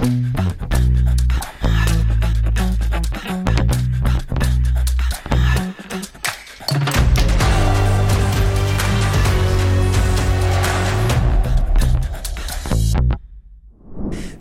[0.00, 0.29] Mm-hmm.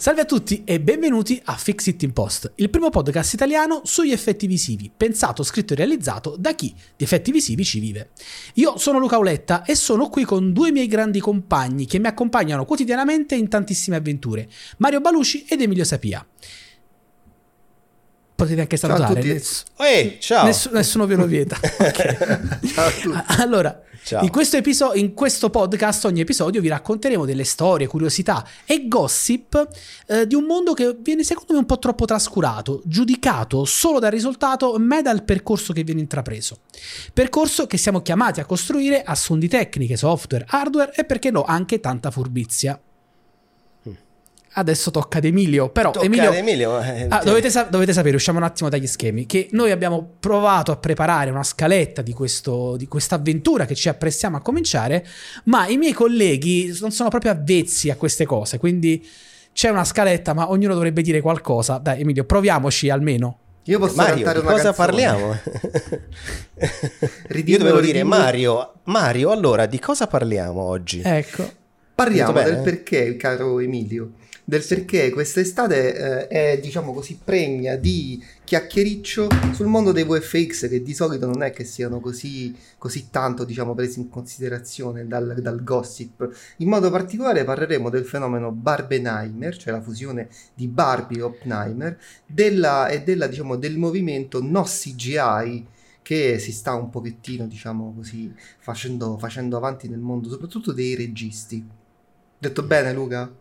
[0.09, 4.11] Salve a tutti e benvenuti a Fix It in Post, il primo podcast italiano sugli
[4.11, 8.09] effetti visivi, pensato, scritto e realizzato da chi di effetti visivi ci vive.
[8.55, 12.65] Io sono Luca Auletta e sono qui con due miei grandi compagni che mi accompagnano
[12.65, 16.25] quotidianamente in tantissime avventure, Mario Baluci ed Emilio Sapia.
[18.39, 19.21] Potete anche salutare.
[19.21, 20.45] Ciao Ness- Ehi, ciao.
[20.45, 21.57] Ness- nessuno ve lo vieta.
[21.79, 22.67] Ok.
[22.73, 23.23] Ciao a tutti.
[23.41, 24.23] Allora, Ciao.
[24.23, 29.67] in questo, episo- in questo podcast, ogni episodio, vi racconteremo delle storie, curiosità e gossip
[30.07, 34.11] eh, di un mondo che viene secondo me un po' troppo trascurato, giudicato solo dal
[34.11, 36.59] risultato, ma dal percorso che viene intrapreso.
[37.13, 41.43] Percorso che siamo chiamati a costruire a suon di tecniche, software, hardware e perché no,
[41.43, 42.79] anche tanta furbizia.
[44.51, 47.93] Adesso tocca ad Emilio, però Tocca Emilio, ad Emilio, eh, Ah, ti- dovete, sa- dovete
[47.93, 52.13] sapere, usciamo un attimo dagli schemi, che noi abbiamo provato a preparare una scaletta di,
[52.13, 55.05] questo, di questa avventura che ci apprestiamo a cominciare,
[55.45, 59.07] ma i miei colleghi non sono proprio avvezzi a queste cose, quindi
[59.53, 61.77] c'è una scaletta, ma ognuno dovrebbe dire qualcosa.
[61.77, 63.37] Dai, Emilio, proviamoci almeno.
[63.65, 64.87] Io posso Mario, cantare di una cosa canzone.
[64.87, 65.37] parliamo?
[67.27, 68.03] Ridimelo, Io dovevo dire.
[68.03, 71.01] Mario, Mario, allora di cosa parliamo oggi?
[71.03, 71.49] Ecco.
[71.93, 74.11] Parliamo del perché, caro Emilio,
[74.49, 80.81] del perché quest'estate eh, è, diciamo così, pregna di chiacchiericcio sul mondo dei VFX che
[80.81, 85.63] di solito non è che siano così, così tanto, diciamo, presi in considerazione dal, dal
[85.63, 86.27] gossip.
[86.57, 92.87] In modo particolare parleremo del fenomeno Barbenheimer, cioè la fusione di Barbie e Oppenheimer, della,
[92.87, 95.67] e della, diciamo, del movimento no CGI
[96.01, 101.63] che si sta un pochettino, diciamo così, facendo, facendo avanti nel mondo, soprattutto dei registi.
[102.39, 103.31] Detto bene, Luca?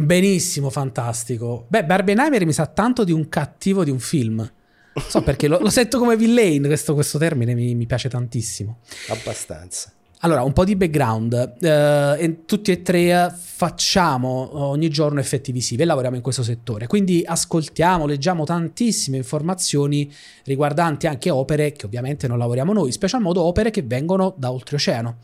[0.00, 1.66] Benissimo, fantastico.
[1.68, 4.36] Beh, Barbenheimer mi sa tanto di un cattivo di un film.
[4.36, 8.78] Non so perché lo, lo sento come villain, questo, questo termine mi- mi piace tantissimo.
[9.08, 9.92] Abbastanza.
[10.20, 11.56] Allora, un po' di background.
[11.60, 16.88] Eh, tutti e tre facciamo ogni giorno effetti visivi e lavoriamo in questo settore.
[16.88, 20.12] Quindi ascoltiamo, leggiamo tantissime informazioni
[20.44, 25.18] riguardanti anche opere che ovviamente non lavoriamo noi, special modo opere che vengono da oltreoceano.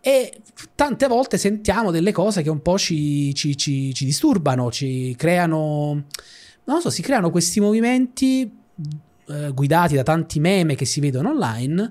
[0.00, 0.40] E
[0.74, 6.04] tante volte sentiamo delle cose che un po' ci, ci- ci- ci disturbano, ci creano,
[6.64, 8.50] non so, si creano questi movimenti
[9.28, 11.90] eh, guidati da tanti meme che si vedono online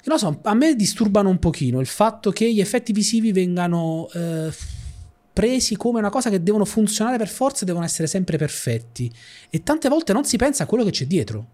[0.00, 4.08] che non so, a me disturbano un pochino il fatto che gli effetti visivi vengano
[4.12, 4.50] eh,
[5.32, 9.10] presi come una cosa che devono funzionare per forza e devono essere sempre perfetti.
[9.50, 11.46] E tante volte non si pensa a quello che c'è dietro.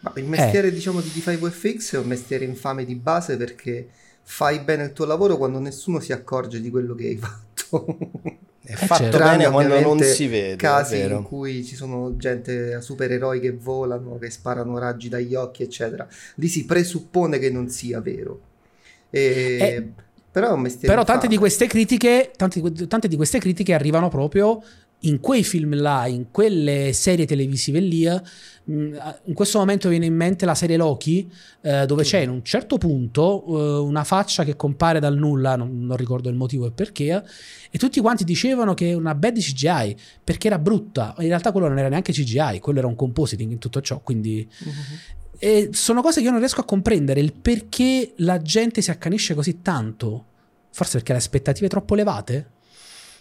[0.00, 0.20] Ma Eh.
[0.20, 3.88] il mestiere, diciamo, di fare VFX è un mestiere infame di base perché
[4.30, 7.96] fai bene il tuo lavoro quando nessuno si accorge di quello che hai fatto.
[8.60, 9.16] È fatto certo.
[9.16, 11.16] Tranne bene quando non ovviamente si vede, casi vero.
[11.16, 16.06] in cui ci sono gente supereroi che volano, che sparano raggi dagli occhi, eccetera.
[16.34, 18.40] Lì si presuppone che non sia vero.
[19.08, 19.88] E- Eh,
[20.30, 24.10] però è un mestiere Però tante di queste critiche, tante, tante di queste critiche arrivano
[24.10, 24.62] proprio
[25.02, 28.06] in quei film là, in quelle serie televisive lì.
[28.70, 31.30] Mm, In questo momento viene in mente la serie Loki,
[31.62, 35.86] eh, dove c'è in un certo punto eh, una faccia che compare dal nulla, non,
[35.86, 37.22] non ricordo il motivo e perché,
[37.70, 41.14] e tutti quanti dicevano che è una bad CGI perché era brutta.
[41.18, 44.46] In realtà quello non era neanche CGI, quello era un compositing in tutto ciò, quindi
[44.64, 44.72] Mhm.
[45.38, 49.34] e sono cose che io non riesco a comprendere il perché la gente si accanisce
[49.34, 50.24] così tanto.
[50.70, 52.50] Forse perché le aspettative troppo elevate?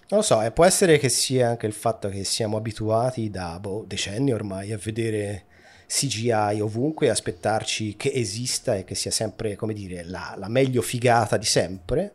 [0.09, 3.59] Non lo so, e può essere che sia anche il fatto che siamo abituati da
[3.59, 5.43] boh, decenni ormai a vedere
[5.85, 11.35] CGI ovunque aspettarci che esista e che sia sempre, come dire, la, la meglio figata
[11.35, 12.13] di sempre.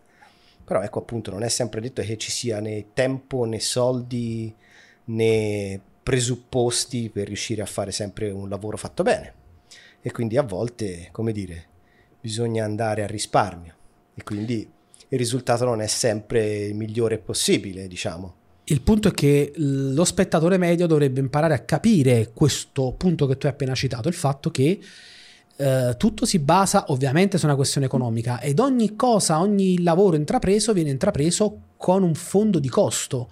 [0.65, 4.55] Però ecco appunto, non è sempre detto che ci sia né tempo né soldi
[5.05, 9.35] né presupposti per riuscire a fare sempre un lavoro fatto bene.
[10.01, 11.67] E quindi a volte, come dire,
[12.19, 13.75] bisogna andare a risparmio.
[14.15, 14.67] E quindi
[15.13, 18.35] il risultato non è sempre il migliore possibile, diciamo.
[18.65, 23.45] Il punto è che lo spettatore medio dovrebbe imparare a capire questo punto che tu
[23.45, 24.81] hai appena citato, il fatto che
[25.57, 30.73] eh, tutto si basa ovviamente su una questione economica ed ogni cosa, ogni lavoro intrapreso
[30.73, 33.29] viene intrapreso con un fondo di costo.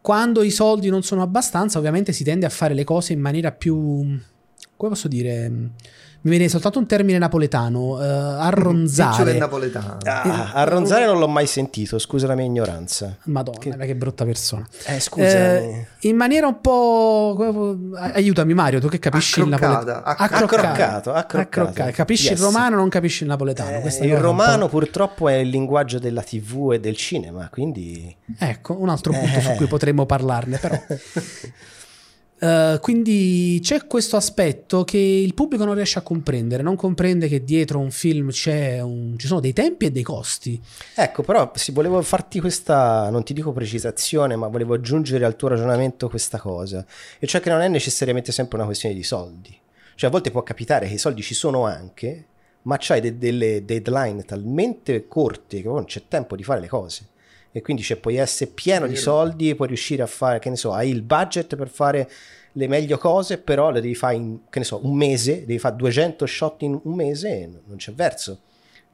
[0.00, 3.50] Quando i soldi non sono abbastanza, ovviamente si tende a fare le cose in maniera
[3.50, 4.16] più
[4.76, 5.50] come posso dire,
[6.24, 9.24] mi viene soltanto un termine napoletano, uh, arronzare.
[9.24, 9.98] Piccio napoletano.
[10.04, 13.14] Ah, arronzare non l'ho mai sentito, scusa la mia ignoranza.
[13.24, 14.66] Madonna, che, che brutta persona.
[14.86, 15.56] Eh, scusa.
[15.56, 17.76] Eh, in maniera un po'...
[17.94, 20.02] Aiutami Mario, tu che capisci il napoletano.
[20.02, 21.12] Accroccato.
[21.12, 21.90] Accroccato.
[21.92, 22.38] Capisci yes.
[22.38, 23.86] il romano, non capisci il napoletano.
[23.86, 28.16] Eh, il romano purtroppo è il linguaggio della tv e del cinema, quindi...
[28.38, 30.80] Ecco, un altro punto su cui potremmo parlarne, però...
[32.44, 37.42] Uh, quindi c'è questo aspetto che il pubblico non riesce a comprendere, non comprende che
[37.42, 40.60] dietro un film un, ci sono dei tempi e dei costi.
[40.94, 45.48] Ecco, però sì, volevo farti questa, non ti dico precisazione, ma volevo aggiungere al tuo
[45.48, 46.84] ragionamento questa cosa,
[47.18, 49.58] e cioè che non è necessariamente sempre una questione di soldi.
[49.94, 52.26] Cioè a volte può capitare che i soldi ci sono anche,
[52.64, 57.08] ma c'hai de- delle deadline talmente corte che non c'è tempo di fare le cose
[57.56, 60.56] e quindi cioè, puoi essere pieno di soldi e puoi riuscire a fare, che ne
[60.56, 62.10] so, hai il budget per fare
[62.50, 65.76] le meglio cose, però le devi fare in, che ne so, un mese, devi fare
[65.76, 68.40] 200 shot in un mese e non c'è verso,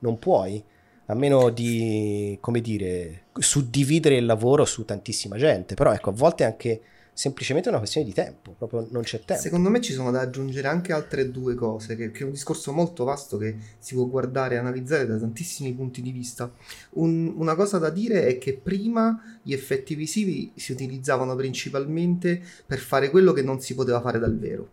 [0.00, 0.62] non puoi,
[1.06, 6.44] a meno di, come dire, suddividere il lavoro su tantissima gente, però ecco, a volte
[6.44, 6.82] anche
[7.20, 9.42] semplicemente una questione di tempo, proprio non c'è tempo.
[9.42, 12.72] Secondo me ci sono da aggiungere anche altre due cose, che, che è un discorso
[12.72, 16.50] molto vasto che si può guardare e analizzare da tantissimi punti di vista.
[16.92, 22.78] Un, una cosa da dire è che prima gli effetti visivi si utilizzavano principalmente per
[22.78, 24.70] fare quello che non si poteva fare dal vero.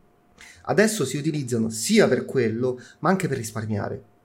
[0.69, 4.15] Adesso si utilizzano sia per quello, ma anche per risparmiare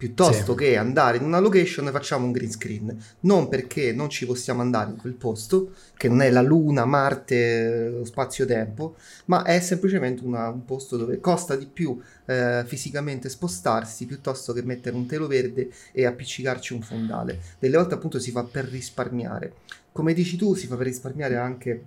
[0.00, 0.64] piuttosto sì.
[0.64, 2.96] che andare in una location e facciamo un green screen.
[3.20, 7.90] Non perché non ci possiamo andare in quel posto, che non è la Luna, Marte,
[7.90, 14.06] lo spazio-tempo, ma è semplicemente una, un posto dove costa di più eh, fisicamente spostarsi
[14.06, 17.38] piuttosto che mettere un telo verde e appiccicarci un fondale.
[17.58, 19.52] Delle volte appunto si fa per risparmiare.
[19.92, 21.84] Come dici tu, si fa per risparmiare anche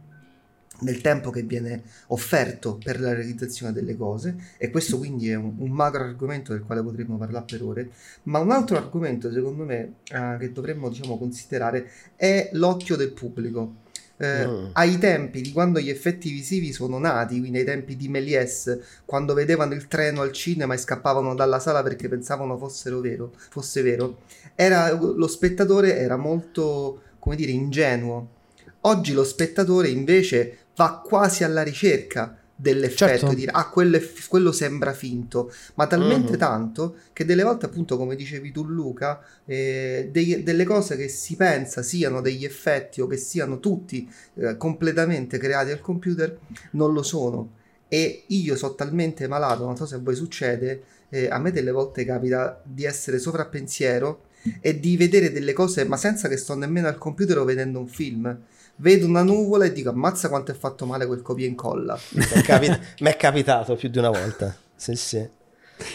[0.83, 5.53] nel tempo che viene offerto per la realizzazione delle cose e questo quindi è un,
[5.57, 7.89] un macro argomento del quale potremmo parlare per ore
[8.23, 13.81] ma un altro argomento secondo me eh, che dovremmo diciamo considerare è l'occhio del pubblico
[14.17, 14.65] eh, mm.
[14.73, 19.33] ai tempi di quando gli effetti visivi sono nati, quindi ai tempi di Méliès, quando
[19.33, 22.57] vedevano il treno al cinema e scappavano dalla sala perché pensavano
[23.01, 24.19] vero, fosse vero,
[24.55, 28.41] era, lo spettatore era molto, come dire, ingenuo.
[28.85, 33.29] Oggi lo spettatore invece va quasi alla ricerca dell'effetto certo.
[33.29, 33.99] di dire ah quello,
[34.29, 36.37] quello, sembra finto ma talmente uh-huh.
[36.37, 41.35] tanto che delle volte appunto come dicevi tu Luca eh, dei, delle cose che si
[41.35, 46.37] pensa siano degli effetti o che siano tutti eh, completamente creati al computer
[46.71, 51.27] non lo sono e io sono talmente malato non so se a voi succede eh,
[51.29, 54.25] a me delle volte capita di essere sovrappensiero
[54.61, 57.87] e di vedere delle cose ma senza che sto nemmeno al computer o vedendo un
[57.87, 58.37] film
[58.77, 61.97] vedo una nuvola e dico ammazza quanto è fatto male quel copia e incolla.
[62.09, 64.55] Mi è, capi- capitato più di una volta.
[64.75, 65.41] Sì, sì.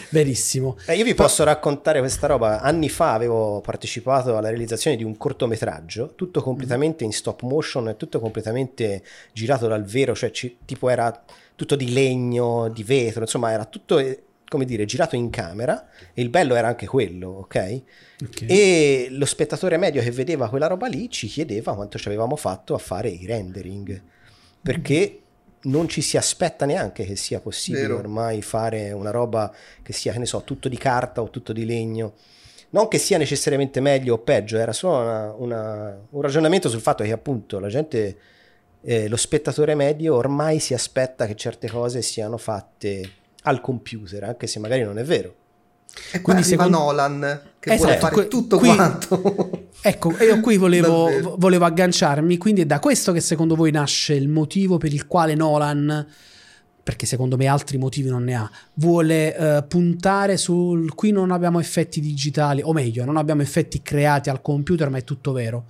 [0.09, 0.77] Verissimo.
[0.85, 2.61] Eh, io vi posso raccontare questa roba.
[2.61, 8.19] Anni fa avevo partecipato alla realizzazione di un cortometraggio, tutto completamente in stop motion, tutto
[8.19, 9.03] completamente
[9.33, 11.23] girato dal vero, cioè ci, tipo era
[11.55, 13.99] tutto di legno, di vetro, insomma era tutto
[14.49, 17.45] come dire, girato in camera e il bello era anche quello, ok?
[17.45, 18.47] okay?
[18.47, 22.73] E lo spettatore medio che vedeva quella roba lì ci chiedeva quanto ci avevamo fatto
[22.73, 24.01] a fare i rendering,
[24.61, 25.73] perché mm-hmm.
[25.73, 27.97] non ci si aspetta neanche che sia possibile Vero.
[27.97, 29.53] ormai fare una roba
[29.83, 32.15] che sia, che ne so, tutto di carta o tutto di legno.
[32.71, 37.03] Non che sia necessariamente meglio o peggio, era solo una, una, un ragionamento sul fatto
[37.03, 38.17] che appunto la gente,
[38.81, 44.47] eh, lo spettatore medio ormai si aspetta che certe cose siano fatte al computer, anche
[44.47, 45.35] se magari non è vero.
[46.11, 49.69] E quindi secondo Nolan che esatto, vuole fare tutto qui, quanto.
[49.81, 54.29] ecco, io qui volevo, volevo, agganciarmi, quindi è da questo che secondo voi nasce il
[54.29, 56.07] motivo per il quale Nolan,
[56.81, 61.59] perché secondo me altri motivi non ne ha, vuole uh, puntare sul qui non abbiamo
[61.59, 65.65] effetti digitali, o meglio, non abbiamo effetti creati al computer, ma è tutto vero.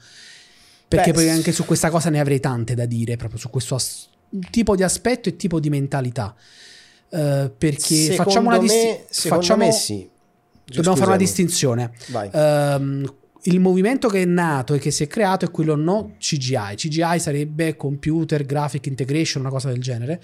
[0.88, 3.75] Perché Beh, poi anche su questa cosa ne avrei tante da dire, proprio su questo
[3.75, 4.10] as-
[4.50, 6.36] tipo di aspetto e tipo di mentalità.
[7.10, 9.72] Uh, perché secondo facciamo una distinzione.
[9.72, 10.10] sì.
[10.66, 11.92] Dobbiamo fare una distinzione.
[12.32, 13.13] Um,
[13.44, 16.75] il movimento che è nato e che si è creato è quello no CGI.
[16.75, 20.22] CGI sarebbe computer graphic integration, una cosa del genere.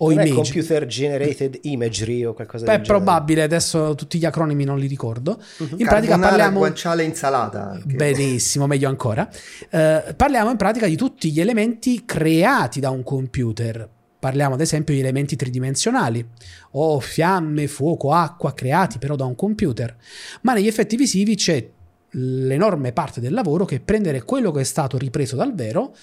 [0.00, 0.52] O non image.
[0.52, 3.02] computer generated imagery o qualcosa Beh, del genere.
[3.02, 5.42] probabile, adesso tutti gli acronimi non li ricordo.
[5.56, 5.76] Uh-huh.
[5.78, 7.70] In pratica parliamo guanciale insalata.
[7.70, 7.94] Anche.
[7.94, 9.28] Benissimo, meglio ancora.
[9.70, 14.94] Uh, parliamo in pratica di tutti gli elementi creati da un computer Parliamo ad esempio
[14.94, 16.26] di elementi tridimensionali
[16.72, 19.96] o fiamme, fuoco, acqua creati però da un computer,
[20.42, 21.70] ma negli effetti visivi c'è
[22.12, 25.94] l'enorme parte del lavoro che è prendere quello che è stato ripreso dal vero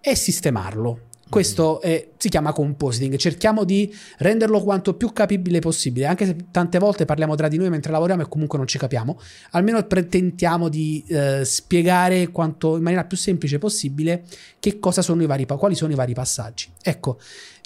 [0.00, 1.10] e sistemarlo.
[1.32, 3.16] Questo è, si chiama compositing.
[3.16, 7.70] Cerchiamo di renderlo quanto più capibile possibile, anche se tante volte parliamo tra di noi
[7.70, 9.18] mentre lavoriamo e comunque non ci capiamo.
[9.52, 14.24] Almeno tentiamo di eh, spiegare quanto, in maniera più semplice possibile
[14.60, 16.70] che cosa sono i vari, quali sono i vari passaggi.
[16.82, 17.18] Ecco,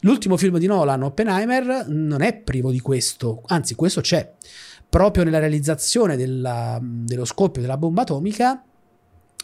[0.02, 4.32] l'ultimo film di Nolan, Oppenheimer, non è privo di questo, anzi, questo c'è.
[4.88, 8.62] Proprio nella realizzazione della, dello scoppio della bomba atomica,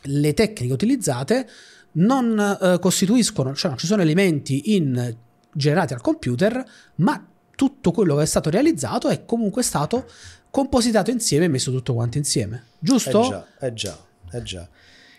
[0.02, 1.48] le tecniche utilizzate
[1.92, 5.14] non eh, costituiscono, cioè non ci sono elementi in,
[5.52, 6.64] generati al computer,
[6.96, 10.08] ma tutto quello che è stato realizzato è comunque stato
[10.50, 12.64] compositato insieme e messo tutto quanto insieme.
[12.78, 13.22] Giusto?
[13.22, 13.98] Eh già, eh già,
[14.32, 14.68] eh già.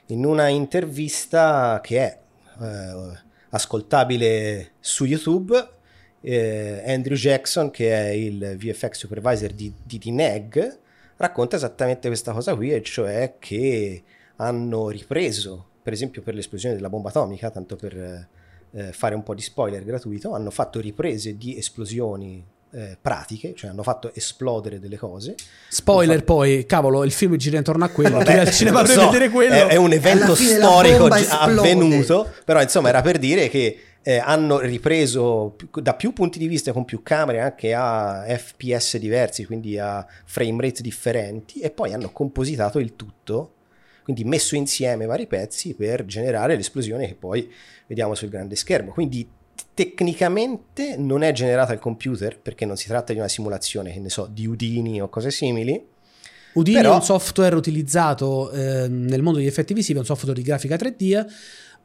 [0.08, 2.20] In una intervista che è
[2.62, 5.70] eh, ascoltabile su YouTube,
[6.22, 10.80] eh, Andrew Jackson, che è il VFX supervisor di, di, di NEG,
[11.18, 14.04] racconta esattamente questa cosa qui, e cioè che
[14.38, 19.36] hanno ripreso per esempio per l'esplosione della bomba atomica, tanto per eh, fare un po'
[19.36, 24.98] di spoiler gratuito, hanno fatto riprese di esplosioni eh, pratiche, cioè hanno fatto esplodere delle
[24.98, 25.36] cose.
[25.70, 26.34] Spoiler fatto...
[26.34, 29.54] poi, cavolo, il film gira intorno a quello, Vabbè, al cinema per so, vedere quello.
[29.54, 35.56] È, è un evento storico avvenuto, però insomma era per dire che eh, hanno ripreso
[35.72, 40.62] da più punti di vista, con più camere, anche a FPS diversi, quindi a frame
[40.62, 43.52] rate differenti, e poi hanno compositato il tutto
[44.04, 47.52] quindi messo insieme vari pezzi per generare l'esplosione che poi
[47.88, 48.92] vediamo sul grande schermo.
[48.92, 49.28] Quindi
[49.74, 54.10] tecnicamente non è generata al computer perché non si tratta di una simulazione, che ne
[54.10, 55.92] so, di Udini o cose simili.
[56.54, 56.92] Udini però...
[56.92, 60.76] è un software utilizzato eh, nel mondo degli effetti visivi, è un software di grafica
[60.76, 61.26] 3D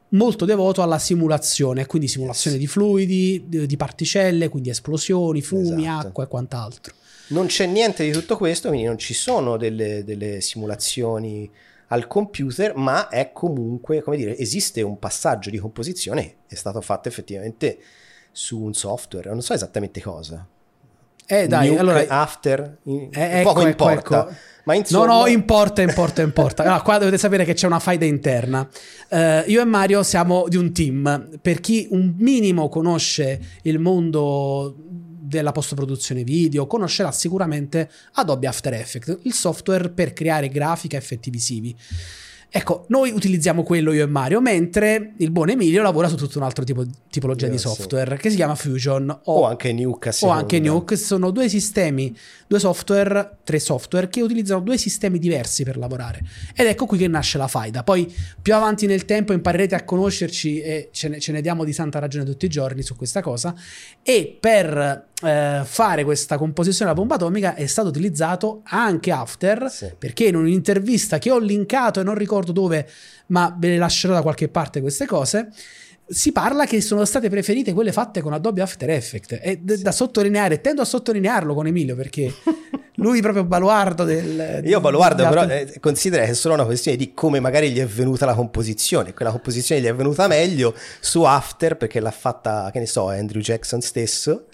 [0.09, 2.65] molto devoto alla simulazione, quindi simulazione yes.
[2.65, 6.07] di fluidi, di particelle, quindi esplosioni, fumi, esatto.
[6.07, 6.93] acqua e quant'altro.
[7.27, 11.49] Non c'è niente di tutto questo, quindi non ci sono delle, delle simulazioni
[11.89, 17.07] al computer, ma è comunque, come dire, esiste un passaggio di composizione, è stato fatto
[17.07, 17.79] effettivamente
[18.31, 20.45] su un software, non so esattamente cosa.
[21.31, 22.05] Eh dai, Nuke, allora...
[22.07, 24.21] After, in, eh, ecco, poco ecco, importa.
[24.21, 24.35] Ecco.
[24.63, 25.05] Ma insomma...
[25.05, 26.63] No, no, importa, importa, importa.
[26.63, 28.67] Allora, qua dovete sapere che c'è una faida interna.
[29.09, 31.39] Uh, io e Mario siamo di un team.
[31.39, 34.75] Per chi un minimo conosce il mondo
[35.29, 41.29] della post-produzione video, conoscerà sicuramente Adobe After Effects, il software per creare grafica e effetti
[41.29, 41.75] visivi.
[42.51, 46.45] Ecco, noi utilizziamo quello io e Mario, mentre il buon Emilio lavora su tutto un
[46.45, 48.21] altro tipo, tipologia io, di software sì.
[48.23, 50.11] che si chiama Fusion o, o anche Nuke.
[50.21, 52.15] O anche Nuke, sono due sistemi,
[52.47, 56.21] due software, tre software che utilizzano due sistemi diversi per lavorare.
[56.55, 57.83] Ed ecco qui che nasce la faida.
[57.83, 61.71] Poi più avanti nel tempo imparerete a conoscerci e ce ne, ce ne diamo di
[61.71, 63.53] santa ragione tutti i giorni su questa cosa.
[64.01, 69.91] E per eh, fare questa composizione della bomba atomica è stato utilizzato anche After sì.
[69.97, 72.87] perché in un'intervista che ho linkato e non ricordo dove
[73.27, 75.49] ma ve le lascerò da qualche parte queste cose
[76.07, 79.83] si parla che sono state preferite quelle fatte con Adobe After Effects e d- sì.
[79.83, 82.33] da sottolineare tendo a sottolinearlo con Emilio perché
[82.95, 87.13] lui proprio baluardo del io baluardo però eh, considera che è solo una questione di
[87.13, 91.75] come magari gli è venuta la composizione quella composizione gli è venuta meglio su After
[91.77, 94.45] perché l'ha fatta che ne so Andrew Jackson stesso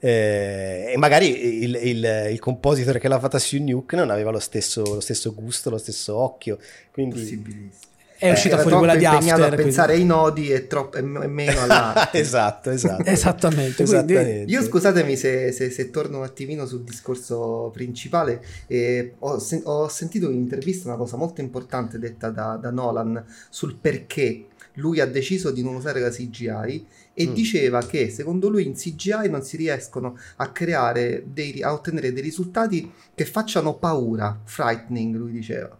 [0.00, 4.38] eh, e magari il, il, il, compositor che l'ha fatta su Nuke non aveva lo
[4.38, 6.58] stesso, lo stesso gusto, lo stesso occhio.
[6.92, 7.70] Quindi
[8.18, 9.52] è uscita eh, fuori quella di After.
[9.52, 10.12] a pensare quindi...
[10.12, 12.18] ai nodi e, troppo, e meno all'arte.
[12.18, 13.04] esatto, esatto.
[13.04, 13.84] Esattamente.
[13.84, 14.50] Esattamente.
[14.50, 18.44] Io scusatemi se, se, se, torno un attimino sul discorso principale.
[18.66, 23.24] Eh, ho, sen- ho, sentito in un'intervista una cosa molto importante detta da, da Nolan
[23.50, 26.86] sul perché lui ha deciso di non usare la CGI
[27.20, 27.32] e mm.
[27.32, 32.22] diceva che secondo lui in CGI non si riescono a creare dei, a ottenere dei
[32.22, 35.76] risultati che facciano paura, frightening, lui diceva.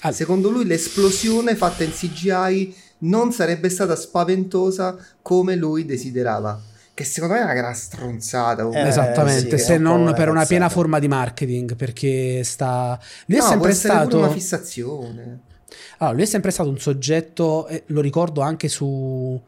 [0.00, 0.10] Ah.
[0.10, 6.60] Secondo lui l'esplosione fatta in CGI non sarebbe stata spaventosa come lui desiderava.
[6.92, 8.68] Che secondo me è una gran stronzata.
[8.68, 12.98] Eh, Esattamente, sì, se non per una piena forma di marketing, perché sta...
[13.26, 14.18] Lui no, è sempre stato...
[14.18, 15.40] una fissazione.
[15.98, 19.40] Allora, lui è sempre stato un soggetto, eh, lo ricordo anche su...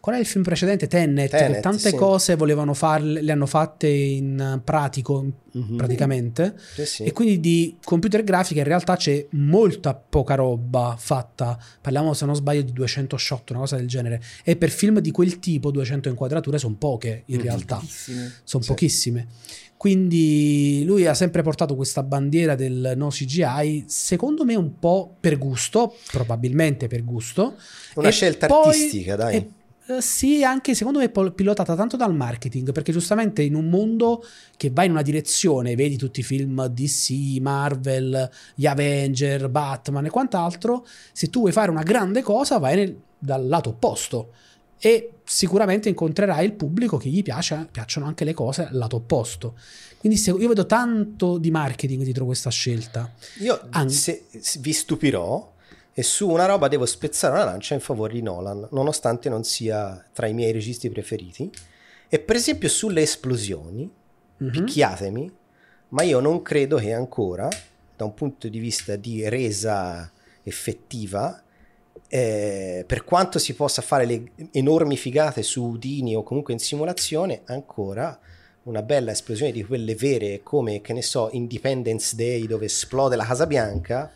[0.00, 0.86] Qual è il film precedente?
[0.86, 1.96] Tenet, Tenet che tante sì.
[1.96, 5.24] cose volevano farle, le hanno fatte in pratico,
[5.56, 5.76] mm-hmm.
[5.76, 6.54] praticamente.
[6.74, 7.04] Sì, sì.
[7.04, 11.58] E quindi di computer grafica in realtà c'è molta poca roba fatta.
[11.80, 14.22] Parliamo, se non sbaglio, di 200 shot, una cosa del genere.
[14.44, 17.44] E per film di quel tipo 200 inquadrature sono poche, in mm-hmm.
[17.44, 17.82] realtà.
[18.44, 19.26] Sono pochissime.
[19.76, 25.36] Quindi lui ha sempre portato questa bandiera del no CGI, secondo me un po' per
[25.36, 27.56] gusto, probabilmente per gusto.
[27.96, 29.36] Una scelta poi, artistica, dai.
[29.36, 29.50] E,
[29.88, 34.24] eh, sì, anche secondo me pilotata tanto dal marketing, perché giustamente in un mondo
[34.56, 40.10] che va in una direzione, vedi tutti i film DC, Marvel, gli Avenger, Batman e
[40.10, 44.32] quant'altro, se tu vuoi fare una grande cosa vai nel, dal lato opposto
[44.78, 49.56] e sicuramente incontrerai il pubblico che gli piace, piacciono anche le cose al lato opposto.
[49.98, 53.12] Quindi se, io vedo tanto di marketing dietro questa scelta.
[53.40, 55.54] Io An- se, se vi stupirò
[55.92, 60.04] e su una roba devo spezzare una lancia in favore di Nolan, nonostante non sia
[60.12, 61.50] tra i miei registi preferiti.
[62.08, 63.90] E per esempio sulle esplosioni,
[64.42, 64.52] mm-hmm.
[64.52, 65.32] picchiatemi,
[65.88, 67.48] ma io non credo che ancora,
[67.96, 70.08] da un punto di vista di resa
[70.44, 71.42] effettiva,
[72.08, 77.42] eh, per quanto si possa fare le enormi figate su Udini o comunque in simulazione,
[77.46, 78.18] ancora
[78.64, 83.24] una bella esplosione di quelle vere come, che ne so, Independence Day dove esplode la
[83.24, 84.10] Casa Bianca.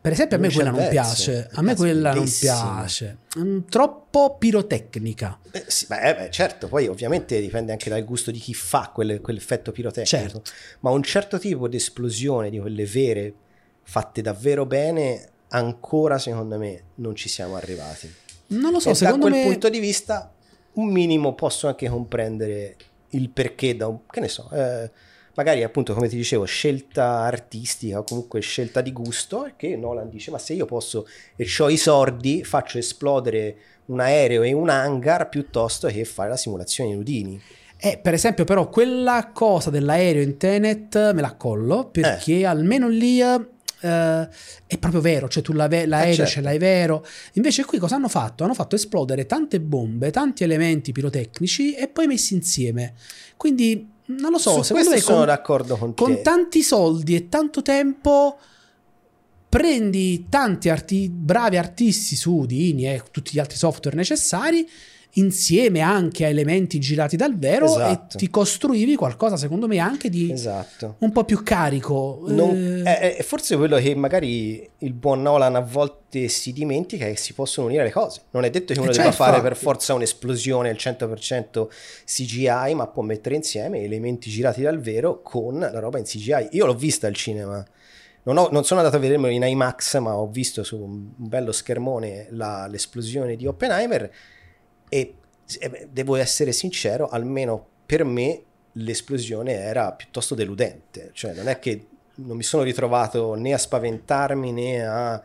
[0.00, 5.38] Per esempio a me quella non piace, a me quella non piace, mm, troppo pirotecnica.
[5.50, 9.20] Beh, sì, beh, beh, certo, poi ovviamente dipende anche dal gusto di chi fa quelle,
[9.20, 10.42] quell'effetto pirotecnico, certo.
[10.80, 13.34] ma un certo tipo di esplosione di quelle vere
[13.82, 18.12] fatte davvero bene ancora secondo me non ci siamo arrivati.
[18.48, 19.50] Non lo so, e secondo da quel me...
[19.50, 20.32] punto di vista
[20.74, 22.76] un minimo posso anche comprendere
[23.10, 24.90] il perché da un, che ne so, eh,
[25.34, 30.30] magari appunto come ti dicevo scelta artistica o comunque scelta di gusto che Nolan dice
[30.30, 35.28] ma se io posso e ho i soldi faccio esplodere un aereo e un hangar
[35.28, 37.40] piuttosto che fare la simulazione in Udini.
[37.80, 42.44] Eh, per esempio, però, quella cosa dell'aereo in Tenet me la collo perché eh.
[42.44, 43.22] almeno lì
[43.80, 44.26] Uh,
[44.66, 46.30] è proprio vero, cioè tu l'aereo eh certo.
[46.32, 47.04] ce l'hai vero.
[47.34, 48.42] Invece qui cosa hanno fatto?
[48.44, 52.94] Hanno fatto esplodere tante bombe, tanti elementi pirotecnici e poi messi insieme.
[53.36, 56.22] Quindi non lo so, Su secondo me sono con, d'accordo con, con te.
[56.22, 58.38] tanti soldi e tanto tempo
[59.48, 64.68] prendi tanti arti- bravi artisti su Udini e tutti gli altri software necessari
[65.12, 68.16] insieme anche a elementi girati dal vero esatto.
[68.16, 70.96] e ti costruivi qualcosa secondo me anche di esatto.
[70.98, 72.22] un po' più carico.
[72.26, 77.06] Non, eh, è, è, forse quello che magari il buon Nolan a volte si dimentica
[77.06, 78.22] è che si possono unire le cose.
[78.30, 81.66] Non è detto che uno eh, debba fare per forza un'esplosione al 100%
[82.04, 86.66] CGI ma può mettere insieme elementi girati dal vero con la roba in CGI io
[86.66, 87.64] l'ho vista al cinema.
[88.24, 91.50] Non, ho, non, sono andato a vedermelo in IMAX, ma ho visto su un bello
[91.50, 94.10] schermone la, l'esplosione di Oppenheimer
[94.88, 95.14] e
[95.90, 98.42] devo essere sincero, almeno per me
[98.72, 104.52] l'esplosione era piuttosto deludente, cioè non è che non mi sono ritrovato né a spaventarmi
[104.52, 105.22] né a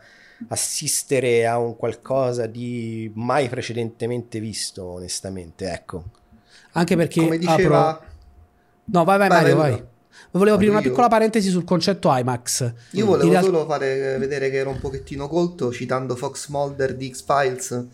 [0.48, 6.04] assistere a un qualcosa di mai precedentemente visto, onestamente, ecco.
[6.72, 8.06] Anche perché come diceva apro...
[8.86, 9.70] No, vai vai, vai Mario, vai.
[9.70, 9.84] vai.
[10.32, 12.72] Volevo aprire una piccola parentesi sul concetto IMAX.
[12.92, 17.86] Io volevo solo fare vedere che ero un pochettino colto citando Fox Mulder di X-Files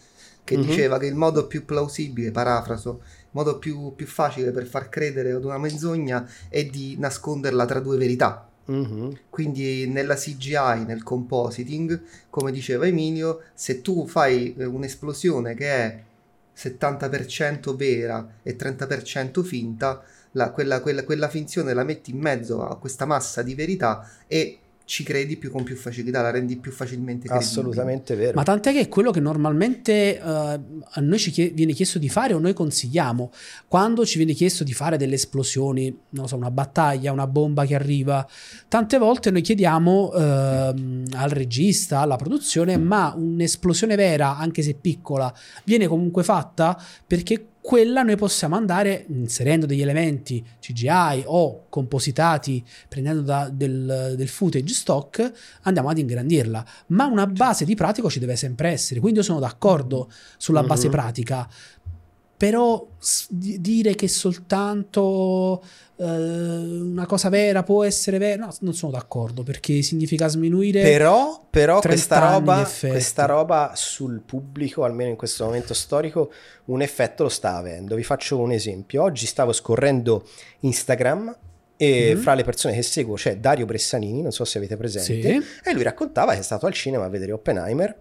[0.44, 0.66] che mm-hmm.
[0.66, 5.32] diceva che il modo più plausibile, parafraso, il modo più, più, facile per far credere
[5.32, 8.48] ad una menzogna è di nasconderla tra due verità.
[8.70, 9.10] Mm-hmm.
[9.30, 16.02] Quindi nella CGI, nel compositing, come diceva Emilio, se tu fai eh, un'esplosione che è
[16.56, 22.76] 70% vera e 30% finta, la, quella, quella, quella finzione la metti in mezzo a
[22.76, 24.58] questa massa di verità e
[24.90, 27.48] ci credi più con più facilità, la rendi più facilmente credibile.
[27.48, 28.32] Assolutamente vero.
[28.34, 32.08] Ma tant'è che è quello che normalmente uh, a noi ci chie- viene chiesto di
[32.08, 33.30] fare o noi consigliamo.
[33.68, 37.76] Quando ci viene chiesto di fare delle esplosioni, non so, una battaglia, una bomba che
[37.76, 38.28] arriva,
[38.66, 45.32] tante volte noi chiediamo uh, al regista, alla produzione, ma un'esplosione vera, anche se piccola,
[45.62, 46.76] viene comunque fatta
[47.06, 54.28] perché quella noi possiamo andare inserendo degli elementi CGI o compositati prendendo da, del, del,
[54.28, 59.18] footage stock andiamo ad ingrandirla ma una base di pratico ci deve sempre essere quindi
[59.18, 60.92] io sono d'accordo sulla base mm-hmm.
[60.92, 61.48] pratica
[62.40, 62.88] però
[63.28, 65.62] dire che soltanto
[65.96, 70.80] eh, una cosa vera può essere vera, no, non sono d'accordo perché significa sminuire.
[70.80, 76.32] Però, però questa, roba, questa roba sul pubblico, almeno in questo momento storico,
[76.66, 77.94] un effetto lo sta avendo.
[77.94, 79.02] Vi faccio un esempio.
[79.02, 80.26] Oggi stavo scorrendo
[80.60, 81.36] Instagram
[81.76, 82.22] e mm-hmm.
[82.22, 85.46] fra le persone che seguo c'è Dario Bressanini, non so se avete presente, sì.
[85.62, 87.94] e lui raccontava che è stato al cinema a vedere Oppenheimer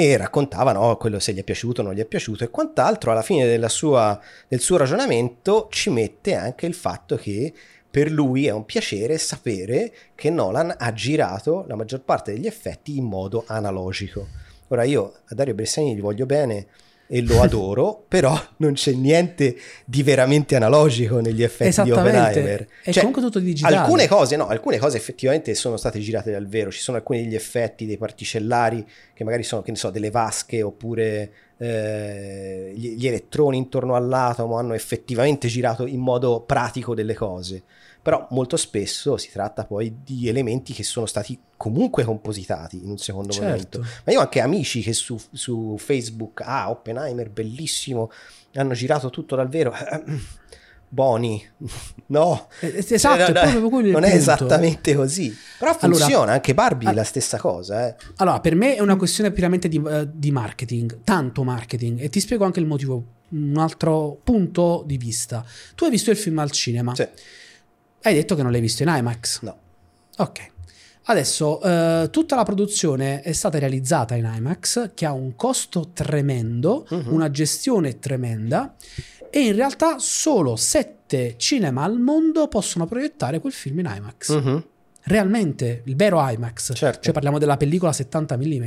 [0.00, 3.10] e raccontava no, quello se gli è piaciuto o non gli è piaciuto e quant'altro.
[3.10, 7.52] Alla fine sua, del suo ragionamento ci mette anche il fatto che
[7.90, 12.96] per lui è un piacere sapere che Nolan ha girato la maggior parte degli effetti
[12.96, 14.28] in modo analogico.
[14.68, 16.68] Ora io a Dario Bressani gli voglio bene,
[17.08, 22.66] e lo adoro, però non c'è niente di veramente analogico negli effetti di Oppenheimer.
[22.82, 23.76] È cioè, comunque tutto digitale.
[23.76, 27.34] Alcune cose, no, alcune cose effettivamente sono state girate dal vero, ci sono alcuni degli
[27.34, 33.06] effetti dei particellari che magari sono, che ne so, delle vasche oppure eh, gli, gli
[33.06, 37.62] elettroni intorno all'atomo hanno effettivamente girato in modo pratico delle cose
[38.00, 42.98] però molto spesso si tratta poi di elementi che sono stati comunque compositati in un
[42.98, 43.78] secondo Certo.
[43.78, 44.00] momento.
[44.04, 48.10] Ma io ho anche amici che su, su Facebook, ah, Oppenheimer, bellissimo,
[48.54, 49.74] hanno girato tutto dal vero.
[50.90, 51.44] Boni,
[52.06, 54.16] no, Eh, Esatto, Cioè, no, il non è punto.
[54.16, 55.36] esattamente così.
[55.58, 56.92] Però Allora- funziona, anche Barbie Ah.
[56.92, 57.88] è la stessa cosa.
[57.88, 57.94] Eh.
[58.16, 62.20] Allora, per me è una questione puramente di, eh, di marketing, tanto marketing, e ti
[62.20, 65.44] spiego anche il motivo, un altro punto di vista.
[65.74, 67.06] Tu hai visto il film al cinema, Sì,
[68.02, 69.40] hai detto che non l'hai visto in IMAX.
[69.42, 69.56] no.
[70.18, 70.46] Ok.
[71.10, 76.86] Adesso, eh, tutta la produzione è stata realizzata in IMAX, che ha un costo tremendo,
[76.90, 77.12] Mhm.
[77.12, 78.74] una gestione tremenda,
[79.30, 84.34] e in realtà solo sette cinema al mondo possono proiettare quel film in IMAX.
[84.40, 84.64] Mhm,
[85.04, 86.72] Realmente, il vero IMAX.
[86.74, 87.00] Certo.
[87.00, 88.66] Cioè parliamo della pellicola 70 mm.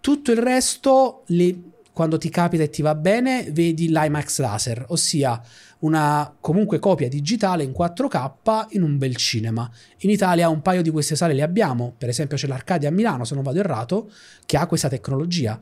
[0.00, 5.40] Tutto il resto, li- quando ti capita e ti va bene, vedi l'IMAX laser, ossia
[5.78, 9.70] una comunque copia digitale in 4K in un bel cinema.
[9.98, 13.24] In Italia un paio di queste sale le abbiamo, per esempio c'è l'Arcadia a Milano,
[13.24, 14.10] se non vado errato,
[14.44, 15.60] che ha questa tecnologia.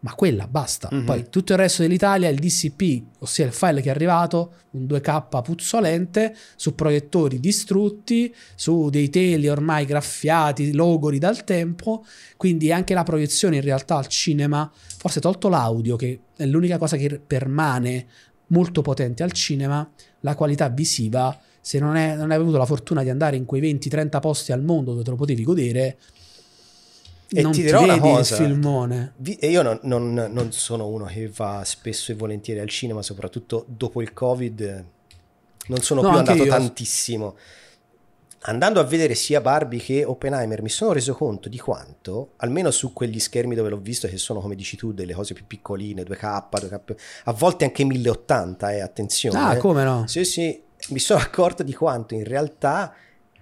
[0.00, 0.88] Ma quella basta.
[0.90, 1.04] Mhm.
[1.04, 5.42] Poi tutto il resto dell'Italia, il DCP, ossia il file che è arrivato, un 2K
[5.42, 12.04] puzzolente, su proiettori distrutti, su dei teli ormai graffiati, logori dal tempo,
[12.38, 16.96] quindi anche la proiezione in realtà al cinema, forse tolto l'audio, che è l'unica cosa
[16.96, 18.06] che permane
[18.48, 19.88] molto potente al cinema,
[20.20, 23.60] la qualità visiva, se non, è- non hai avuto la fortuna di andare in quei
[23.60, 25.98] 20-30 posti al mondo dove te lo potevi godere,
[27.32, 28.36] E non ti ti, dirò una vedi il cosa.
[28.36, 29.12] filmone.
[29.16, 33.02] Vi- E io non, non- non sono uno che va spesso e volentieri al cinema,
[33.02, 34.84] soprattutto dopo il Covid.
[35.68, 36.50] Non sono No, più andato io.
[36.50, 37.36] tantissimo.
[38.44, 42.94] Andando a vedere sia Barbie che Oppenheimer, mi sono reso conto di quanto, almeno su
[42.94, 46.48] quegli schermi dove l'ho visto, che sono come dici tu, delle cose più piccoline, 2K,
[46.48, 49.38] 2K a volte anche 1080, eh, attenzione.
[49.38, 49.58] Ah, eh.
[49.58, 50.06] come no?
[50.06, 52.94] Sì, sì, mi sono accorto di quanto in realtà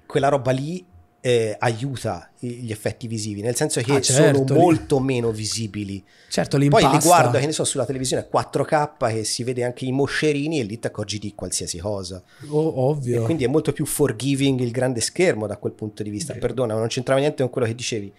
[0.04, 0.84] quella roba lì
[1.20, 6.02] eh, aiuta gli effetti visivi, nel senso che Ah, certo, sono molto meno visibili.
[6.28, 6.90] Certo, Poi l'impasta.
[6.90, 10.60] li guardo, che ne so, sulla televisione a 4K che si vede anche i moscerini
[10.60, 12.22] e lì ti accorgi di qualsiasi cosa.
[12.48, 13.22] O- ovvio.
[13.22, 16.34] E quindi è molto più forgiving il grande schermo da quel punto di vista.
[16.34, 18.12] Perdona, non c'entrava niente con quello che dicevi.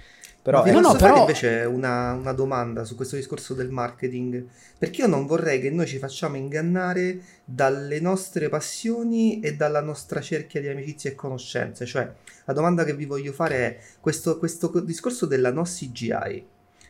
[0.49, 4.45] Però è- No, no, fare però- invece una, una domanda su questo discorso del marketing,
[4.77, 10.21] perché io non vorrei che noi ci facciamo ingannare dalle nostre passioni e dalla nostra
[10.21, 11.85] cerchia di amicizie e conoscenze.
[11.85, 12.11] Cioè,
[12.45, 16.45] la domanda che vi voglio fare è questo, questo discorso della no CGI,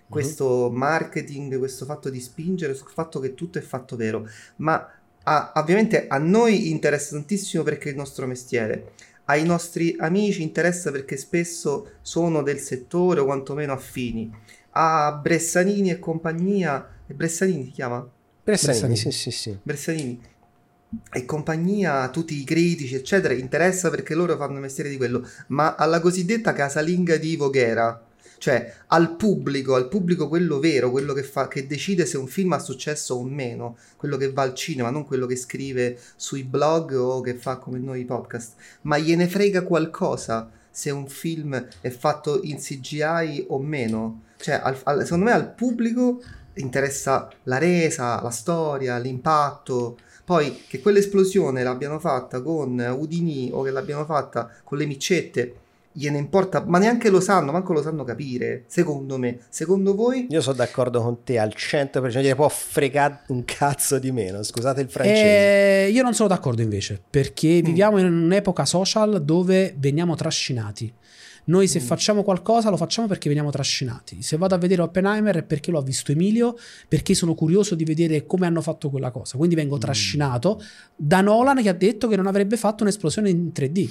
[0.07, 4.89] questo marketing, questo fatto di spingere sul fatto che tutto è fatto vero, ma
[5.23, 8.91] a- ovviamente a noi interessa tantissimo perché è il nostro mestiere.
[9.29, 14.31] Ai nostri amici interessa perché spesso sono del settore o quantomeno affini.
[14.71, 18.07] A Bressanini e compagnia, e Bressanini si chiama?
[18.43, 18.97] Bressanini, Bressanini.
[18.97, 19.57] sì, sì, sì.
[19.61, 20.19] Bressanini
[21.11, 25.75] e compagnia, tutti i critici, eccetera, interessa perché loro fanno il mestiere di quello, ma
[25.75, 28.03] alla cosiddetta casalinga di Voghera,
[28.39, 32.53] cioè al pubblico, al pubblico quello vero, quello che, fa, che decide se un film
[32.53, 36.93] ha successo o meno, quello che va al cinema, non quello che scrive sui blog
[36.93, 41.89] o che fa come noi i podcast, ma gliene frega qualcosa se un film è
[41.89, 44.23] fatto in CGI o meno.
[44.37, 46.21] Cioè, al- al- secondo me al pubblico
[46.55, 49.97] interessa la resa, la storia, l'impatto.
[50.23, 55.55] Poi che quell'esplosione l'abbiano fatta con Udini o che l'abbiano fatta con le micette,
[55.91, 59.39] gliene importa, ma neanche lo sanno, manco lo sanno capire, secondo me.
[59.49, 60.27] Secondo voi?
[60.29, 64.81] Io sono d'accordo con te al 100%, gliene può fregare un cazzo di meno, scusate
[64.81, 65.85] il francese.
[65.87, 67.03] Eh, io non sono d'accordo invece, Mm.
[67.09, 70.93] perché viviamo in un'epoca social dove veniamo trascinati.
[71.45, 71.83] Noi se Mm.
[71.83, 74.21] facciamo qualcosa lo facciamo perché veniamo trascinati.
[74.21, 76.55] Se vado a vedere Oppenheimer è perché l'ho visto Emilio,
[76.87, 79.35] perché sono curioso di vedere come hanno fatto quella cosa.
[79.37, 79.79] Quindi vengo Mm.
[79.79, 80.61] trascinato
[80.95, 83.89] da Nolan che ha detto che non avrebbe fatto un'esplosione in 3D.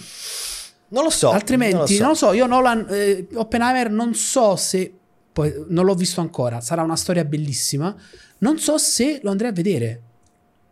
[0.89, 1.31] Non lo so.
[1.31, 2.33] Altrimenti, non lo so.
[2.33, 4.93] io Nolan, eh, Oppenheimer non so se,
[5.33, 7.95] poi non l'ho visto ancora, sarà una storia bellissima,
[8.39, 10.03] non so se lo andrei a vedere.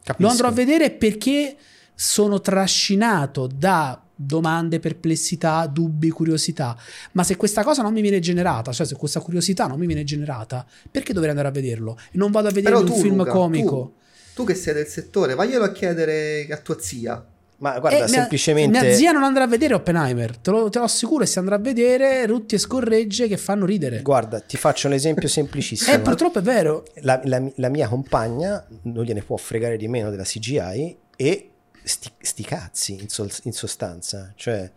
[0.03, 0.23] Capisco.
[0.23, 1.57] Lo andrò a vedere perché
[1.95, 6.77] sono trascinato da domande, perplessità, dubbi, curiosità.
[7.13, 10.05] Ma se questa cosa non mi viene generata, cioè se questa curiosità non mi viene
[10.05, 11.99] generata, perché dovrei andare a vederlo?
[12.11, 13.95] E non vado a vedere un film Luca, comico.
[14.35, 17.25] Tu, tu che sei del settore, vaglielo a chiedere a tua zia.
[17.59, 18.81] Ma guarda, Eh, mia- semplicemente...
[18.81, 21.55] Mia zia non andrà a vedere Oppenheimer, te lo, te lo assicuro, e se andrà
[21.55, 24.03] a vedere rutti e scorregge che fanno ridere.
[24.03, 25.97] Guarda, ti faccio un esempio semplicissimo.
[25.97, 26.85] Eh, purtroppo è vero.
[27.01, 31.51] la, la- la mia compagna non gliene può fregare di meno della CGI e
[31.83, 34.71] sti, sti cazzi in, sol- in sostanza, cioè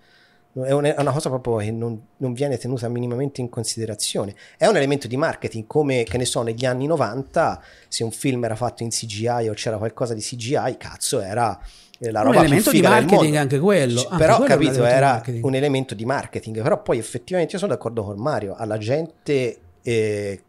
[0.63, 4.33] è un- è una cosa proprio che non, non viene tenuta minimamente in considerazione.
[4.57, 8.43] È un elemento di marketing, come che ne so, negli anni 90, se un film
[8.45, 12.39] era fatto in CGI o c'era qualcosa di CGI, cazzo, era eh, la Un roba
[12.39, 13.99] più elemento di marketing anche quello.
[14.01, 16.61] Anche però, quello un capito, era un elemento di marketing.
[16.61, 20.41] Però poi effettivamente io sono d'accordo con Mario, alla gente, eh,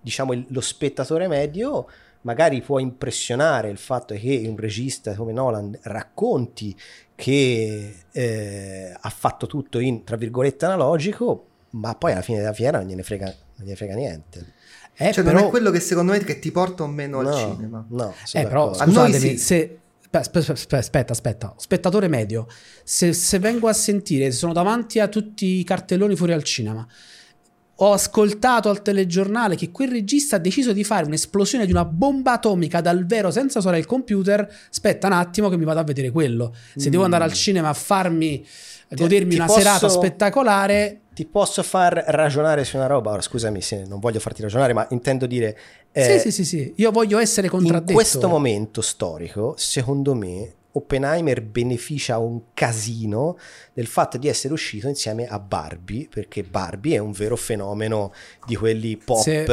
[0.00, 1.86] diciamo, il- lo spettatore medio
[2.22, 6.76] magari può impressionare il fatto che un regista come Nolan racconti
[7.14, 12.78] che eh, ha fatto tutto in, tra virgolette, analogico, ma poi alla fine della fiera
[12.78, 14.52] non gliene frega, non gliene frega niente.
[14.96, 17.26] Eh, Cioè, però, non è quello che secondo me che ti porta o meno al
[17.26, 17.86] no, cinema.
[17.88, 19.38] no, eh, però scusatemi, sì.
[19.38, 19.78] se...
[20.10, 22.46] Aspe- aspe- Aspetta, aspetta, spettatore medio,
[22.82, 26.86] se, se vengo a sentire, se sono davanti a tutti i cartelloni fuori al cinema,
[27.80, 32.32] ho ascoltato al telegiornale che quel regista ha deciso di fare un'esplosione di una bomba
[32.32, 36.10] atomica dal vero senza usare il computer, aspetta un attimo che mi vado a vedere
[36.10, 36.54] quello.
[36.74, 38.44] Se devo andare al cinema a farmi,
[38.90, 43.10] godermi ti una posso- serata spettacolare, Ti posso far ragionare su una roba?
[43.10, 45.58] Ora, scusami se non voglio farti ragionare, ma intendo dire...
[45.90, 47.92] eh, sì, sì, sì, sì, io voglio essere in contraddetto.
[47.92, 53.36] questo momento storico, secondo me, Oppenheimer beneficia un casino
[53.72, 58.12] del fatto di essere uscito insieme a Barbie, perché Barbie è un vero fenomeno
[58.46, 59.20] di quelli pop.
[59.22, 59.44] Sì.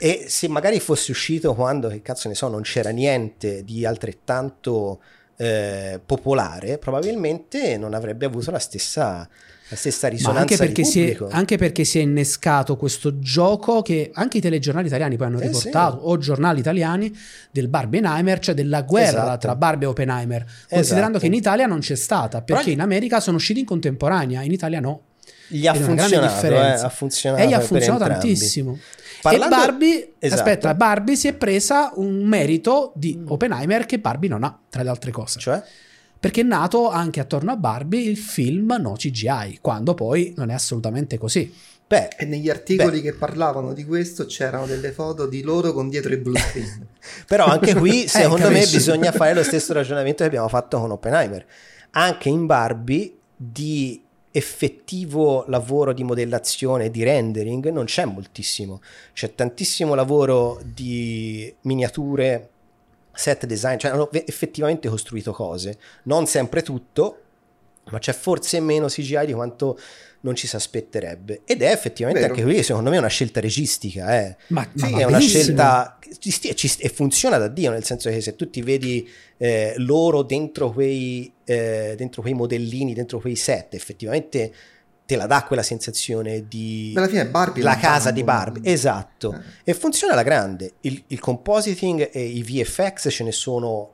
[0.00, 5.00] E se magari fosse uscito quando, che cazzo ne so, non c'era niente di altrettanto
[5.40, 9.28] eh, popolare, probabilmente non avrebbe avuto la stessa,
[9.68, 13.80] la stessa risonanza anche perché, di si è, anche perché si è innescato questo gioco
[13.82, 16.02] che anche i telegiornali italiani poi hanno Eh, riportato, sì.
[16.06, 17.16] o giornali italiani,
[17.52, 19.38] del Barbenheimer, cioè della guerra Esatto.
[19.38, 21.18] tra Barbie e Oppenheimer, considerando Esatto.
[21.20, 24.50] che in Italia non c'è stata, perché Però- in America sono usciti in contemporanea, in
[24.52, 25.02] Italia no.
[25.48, 28.78] Gli ha funzionato, eh, ha funzionato E gli ha funzionato tantissimo.
[29.20, 30.40] Parlando- E Barbie, Esatto.
[30.42, 34.88] aspetta, Barbie si è presa un merito di Oppenheimer che Barbie non ha, tra le
[34.90, 35.40] altre cose.
[35.40, 35.62] Cioè?
[36.20, 40.54] Perché è nato anche attorno a Barbie il film no CGI, quando poi non è
[40.54, 41.52] assolutamente così.
[41.88, 46.12] Beh, E negli articoli che parlavano di questo c'erano delle foto di loro con dietro
[46.12, 46.86] i blue screen.
[47.26, 48.76] Però anche qui, secondo me, capisci?
[48.76, 51.46] bisogna fare lo stesso ragionamento che abbiamo fatto con Oppenheimer.
[51.92, 58.80] Anche in Barbie di effettivo lavoro di modellazione e di rendering non c'è moltissimo.
[59.12, 62.50] C'è tantissimo lavoro di miniature,
[63.12, 65.78] set design, cioè hanno effettivamente costruito cose.
[66.04, 67.22] Non sempre tutto,
[67.90, 69.78] ma c'è forse meno CGI di quanto
[70.20, 71.42] non ci si aspetterebbe.
[71.44, 72.34] Ed è effettivamente Vero.
[72.34, 74.18] anche qui, secondo me, una scelta registica.
[74.20, 75.98] Eh Ma, Sì, ma è una scelta
[76.80, 81.32] e funziona da Dio, nel senso che se tu ti vedi eh, loro dentro quei,
[81.44, 84.52] eh, dentro quei modellini, dentro quei set, effettivamente
[85.04, 89.34] te la dà quella sensazione di Alla fine Barbie la è casa di Barbie, esatto.
[89.64, 89.70] Eh.
[89.70, 90.74] E funziona alla grande.
[90.80, 93.92] Il, il compositing e i VFX ce ne sono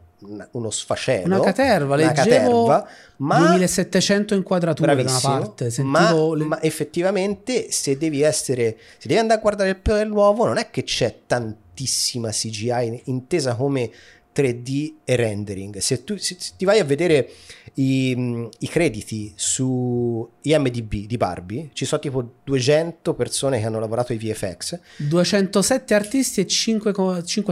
[0.52, 1.26] uno sfacello.
[1.26, 5.70] Una caterva, una leggevo caterva, ma 2700 inquadrature da una parte.
[5.82, 10.44] ma, le- ma effettivamente se devi essere se devi andare a guardare il pelo dell'uovo
[10.46, 13.90] non è che c'è tantissima CGI intesa come
[14.34, 17.28] 3D e rendering se tu se ti vai a vedere
[17.74, 24.12] i, i crediti su IMDb di Barbie ci sono tipo 200 persone che hanno lavorato
[24.12, 26.92] ai VFX 207 artisti e 5,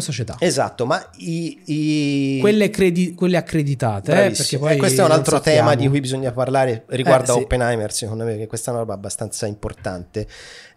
[0.01, 0.37] società.
[0.40, 4.61] esatto ma i, i- Quelle, credi- quelle accreditate, eh, Bravissimo.
[4.62, 7.42] poi Eh, questo è un altro tema di cui bisogna parlare riguardo Eh, a sì.
[7.42, 10.27] Oppenheimer, secondo me, che questa è una roba abbastanza importante.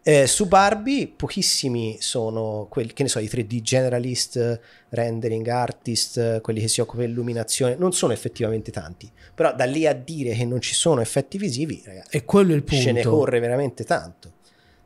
[0.08, 6.60] Eh, su Barbie, pochissimi sono quelli, che ne so, i 3D generalist, rendering artist, quelli
[6.62, 9.10] che si occupano di illuminazione, non sono effettivamente tanti.
[9.34, 12.56] Però da lì a dire che non ci sono effetti visivi, ragazzi, E quello è
[12.56, 12.84] il punto.
[12.84, 14.34] ce ne corre veramente tanto.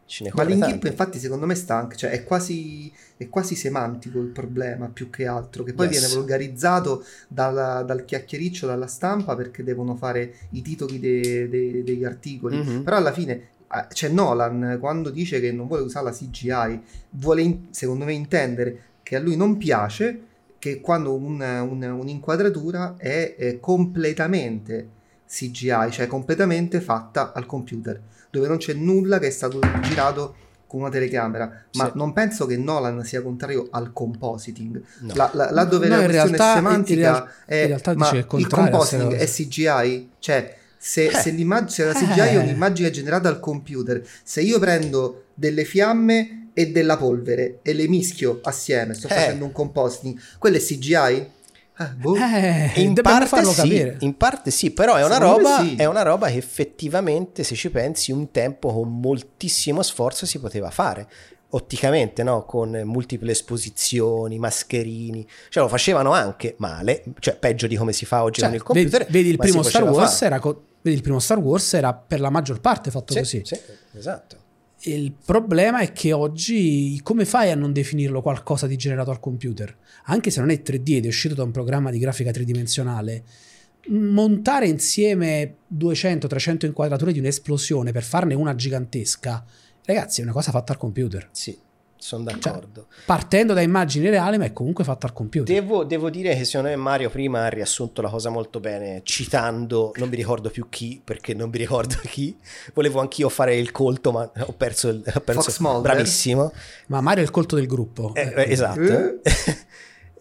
[0.06, 4.20] Ce ne Ma l'inghippo infatti secondo me sta anche, cioè è quasi, è quasi semantico
[4.22, 6.00] il problema più che altro, che poi Yes.
[6.00, 12.06] viene volgarizzato dalla- dal chiacchiericcio, dalla stampa perché devono fare i titoli de- de- degli
[12.06, 12.84] articoli, Mhm.
[12.84, 13.50] però alla fine
[13.90, 18.82] c'è Nolan quando dice che non vuole usare la CGI, vuole in- secondo me intendere
[19.04, 20.22] che a lui non piace
[20.60, 24.90] che quando un- un- un'inquadratura è, è completamente
[25.28, 28.02] CGI, cioè completamente fatta al computer,
[28.32, 31.92] dove non c'è nulla che è stato girato con una telecamera, ma Sì.
[31.96, 34.82] non penso che Nolan sia contrario al compositing.
[35.02, 35.14] No.
[35.16, 37.96] La, la- là dove No, la in questione realtà- semantica in real- è in realtà
[37.96, 40.10] ma il compositing è CGI?
[40.20, 42.38] Cioè, se, se l'immag- se la CGI è Eh.
[42.38, 48.40] un'immagine generata al computer, se io prendo delle fiamme e della polvere e le mischio
[48.44, 49.14] assieme, sto Eh.
[49.14, 51.28] facendo un compositing, quello è CGI?
[51.82, 52.16] Eh, boh.
[52.16, 53.96] Eh, in parte, sì, capire.
[54.00, 55.76] in parte sì, però è una, roba, sì.
[55.76, 60.70] è una roba che effettivamente, se ci pensi, un tempo con moltissimo sforzo si poteva
[60.72, 61.08] fare.
[61.52, 62.44] Otticamente, no?
[62.46, 68.24] Con multiple esposizioni, mascherini, cioè lo facevano anche male, cioè peggio di come si fa
[68.24, 69.00] oggi Cioè, con il computer.
[69.06, 70.26] vedi, vedi il primo Star Wars fare.
[70.28, 73.42] era co- Vedi, il primo Star Wars era per la maggior parte fatto Sì, così.
[73.44, 73.58] sì,
[73.98, 74.38] esatto.
[74.84, 79.76] Il problema è che oggi come fai a non definirlo qualcosa di generato al computer?
[80.06, 83.24] Anche se non è 3D ed è uscito da un programma di grafica tridimensionale,
[83.90, 89.44] montare insieme 200-300 inquadrature di un'esplosione per farne una gigantesca,
[89.84, 91.28] ragazzi, è una cosa fatta al computer.
[91.32, 91.58] Sì,
[92.00, 92.88] sono Cioè, d'accordo.
[93.06, 95.54] partendo da immagini reali, ma è comunque fatta al computer.
[95.54, 99.92] Devo, devo dire che secondo me Mario prima ha riassunto la cosa molto bene, citando,
[99.98, 102.36] non mi ricordo più chi, perché non mi ricordo chi,
[102.74, 105.04] volevo anch'io fare il colto, ma ho perso il...
[105.14, 106.52] Ho perso, Fox bravissimo.
[106.88, 108.14] Ma Mario è il colto del gruppo.
[108.16, 108.82] Eh, Eh, eh, esatto.
[108.82, 109.20] Eh?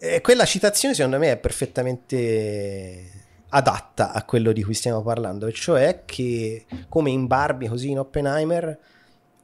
[0.01, 3.11] E quella citazione secondo me è perfettamente
[3.49, 7.99] adatta a quello di cui stiamo parlando, e cioè che come in Barbie così in
[7.99, 8.79] Oppenheimer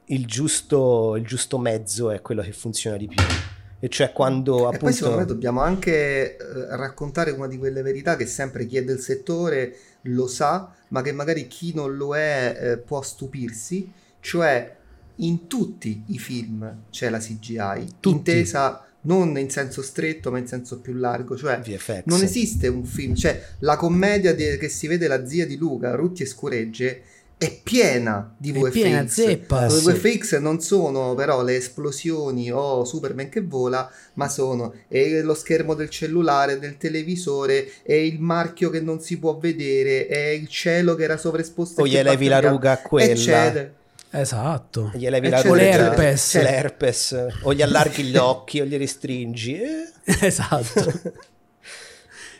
[0.06, 3.22] il giusto, il giusto mezzo è quello che funziona di più.
[3.78, 5.34] E cioè quando E poi secondo me appunto...
[5.34, 10.26] dobbiamo anche eh, raccontare una di quelle verità che sempre chi è del settore lo
[10.26, 14.74] sa, ma che magari chi non lo è eh, può stupirsi, cioè
[15.16, 18.16] in tutti i film c'è la CGI, Tutti.
[18.16, 22.02] intesa non in senso stretto ma in senso più largo, cioè VFX.
[22.06, 25.94] non esiste un film, cioè la commedia de- che si vede la zia di Luca,
[25.94, 27.02] Rutti e Scuregge,
[27.38, 28.70] è piena di È VFX.
[28.72, 29.62] piena zeppa.
[29.66, 29.90] Le sì.
[29.90, 35.74] VFX non sono però le esplosioni o Superman che vola, ma sono e lo schermo
[35.74, 40.94] del cellulare, del televisore, è il marchio che non si può vedere, è il cielo
[40.94, 41.82] che era sovraesposto.
[41.82, 43.12] O e gli che elevi la ruga a quella.
[43.12, 43.70] eccetera.
[44.08, 44.90] Esatto.
[44.94, 46.34] Gli elevi E la ruga, l'herpes.
[46.40, 49.60] l'herpes, o gli allarghi gli occhi o li restringi.
[49.60, 49.92] Eh,
[50.26, 50.92] esatto.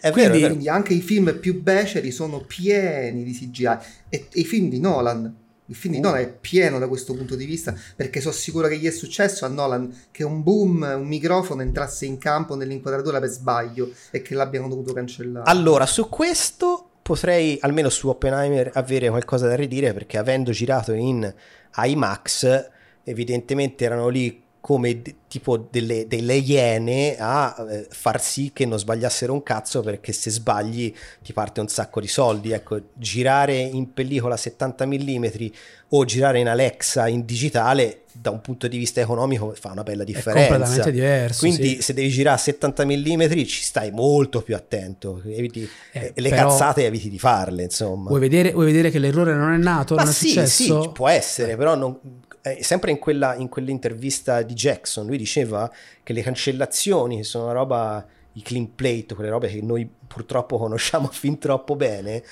[0.08, 0.46] È Quindi- è.
[0.46, 3.64] Quindi anche i film più beceri sono pieni di CGI
[4.08, 5.44] e, e i film di Nolan.
[5.68, 6.02] Il film di Uh.
[6.04, 9.44] Nolan è pieno da questo punto di vista perché sono sicuro che gli è successo
[9.44, 14.34] a Nolan che un boom, un microfono entrasse in campo nell'inquadratura per sbaglio e che
[14.34, 15.50] l'abbiano dovuto cancellare.
[15.50, 21.34] Allora, su questo potrei, almeno su Oppenheimer, avere qualcosa da ridire perché avendo girato in
[21.76, 22.68] IMAX,
[23.04, 28.80] evidentemente erano lì come d- tipo delle, delle iene a eh, far sì che non
[28.80, 32.50] sbagliassero un cazzo perché se sbagli ti parte un sacco di soldi.
[32.50, 35.24] Ecco, girare in pellicola 70 mm
[35.90, 40.02] o girare in Alexa in digitale da un punto di vista economico fa una bella
[40.02, 40.48] È differenza.
[40.48, 41.38] completamente diverso.
[41.46, 41.82] Quindi sì.
[41.82, 46.48] se devi girare a 70 mm ci stai molto più attento, eviti, Eh, le però-
[46.48, 48.08] cazzate eviti di farle, insomma.
[48.08, 49.94] Vuoi vedere, vuoi vedere che l'errore non è nato?
[49.94, 50.82] Ma non è sì, successo?
[50.82, 52.00] sì, può essere, però non-
[52.46, 55.70] eh, sempre in, quella, in quell'intervista di Jackson, lui diceva
[56.04, 60.56] che le cancellazioni, che sono una roba, i clean plate, quelle robe che noi purtroppo
[60.56, 62.22] conosciamo fin troppo bene,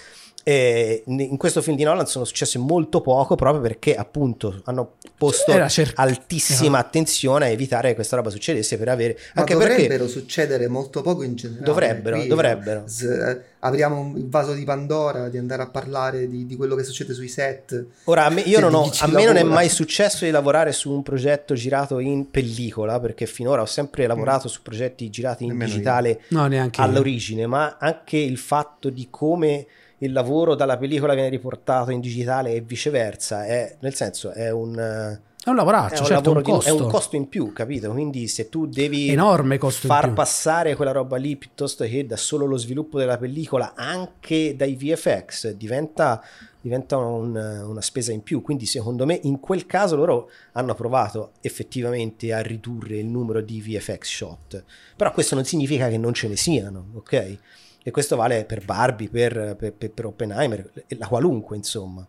[0.47, 5.53] eh, in questo film di Nolan sono successe molto poco proprio perché appunto hanno posto
[5.69, 10.07] cer- altissima attenzione a evitare che questa roba succedesse per avere Ma anche perché dovrebbero
[10.07, 11.65] succedere molto poco in generale.
[11.65, 12.83] Dovrebbero, Qui, dovrebbero.
[12.87, 16.75] s- eh, apriamo un- il vaso di Pandora di andare a parlare di, di quello
[16.75, 17.87] che succede sui set.
[18.05, 20.93] Ora, a me, io non ho- a me non è mai successo di lavorare su
[20.93, 25.71] un progetto girato in pellicola, perché finora ho sempre lavorato su progetti girati in Nemmeno
[25.71, 26.87] digitale No, neanche io.
[26.87, 29.67] all'origine, ma anche il fatto di come
[30.05, 34.75] il lavoro dalla pellicola viene riportato in digitale e viceversa, è, nel senso è un,
[34.77, 36.69] è È un lavoraccio, un certo, un di- costo.
[36.69, 37.90] è un costo in più, capito?
[37.90, 42.17] Quindi se tu devi Enorme costo in far passare quella roba lì piuttosto che da
[42.17, 46.23] solo lo sviluppo della pellicola anche dai VFX diventa,
[46.61, 51.33] diventa un- una spesa in più quindi secondo me in quel caso loro hanno provato
[51.43, 54.64] effettivamente a ridurre il numero di VFX shot
[54.97, 57.38] però questo non significa che non ce ne siano ok
[57.87, 62.05] e questo vale per Barbie per, per, per- per Oppenheimer la qualunque insomma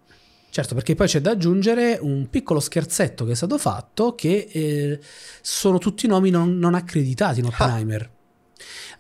[0.56, 5.00] Certo, perché poi c'è da aggiungere un piccolo scherzetto che è stato fatto che eh,
[5.42, 8.10] sono tutti nomi non, non accreditati in Oppenheimer.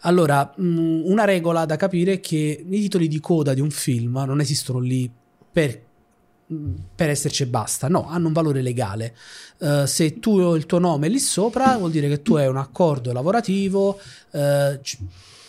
[0.02, 4.22] Allora, mh, una regola da capire è che i titoli di coda di un film
[4.28, 5.10] non esistono lì
[5.50, 5.82] per,
[6.48, 9.16] mh, per esserci e basta, no, hanno un valore legale.
[9.60, 12.58] Eh, se tu il tuo nome è lì sopra, vuol dire che tu hai un
[12.58, 13.98] accordo lavorativo.
[14.32, 14.98] eh, c-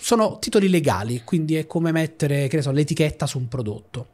[0.06, 4.10] sono titoli legali, quindi è come mettere che ne so, l'etichetta su un prodotto.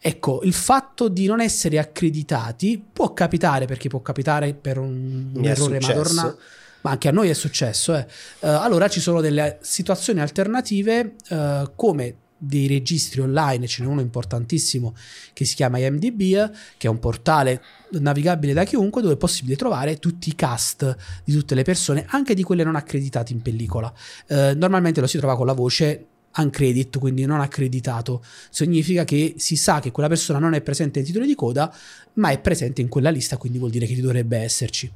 [0.00, 5.44] Ecco, il fatto di non essere accreditati può capitare, perché può capitare per un, un
[5.44, 6.36] errore madorna,
[6.80, 7.94] ma anche a noi è successo.
[7.94, 8.08] eh.
[8.40, 14.00] Eh, allora ci sono delle situazioni alternative eh, come dei registri online, ce n'è uno
[14.00, 14.94] importantissimo
[15.34, 19.98] che si chiama IMDb, che è un portale navigabile da chiunque dove è possibile trovare
[19.98, 23.92] tutti i cast di tutte le persone, anche di quelle non accreditate in pellicola.
[24.26, 28.22] Eh, normalmente lo si trova con la voce uncredit, quindi non accreditato.
[28.50, 31.74] Significa che si sa che quella persona non è presente nei titoli di coda,
[32.14, 34.90] ma è presente in quella lista, quindi vuol dire che dovrebbe esserci.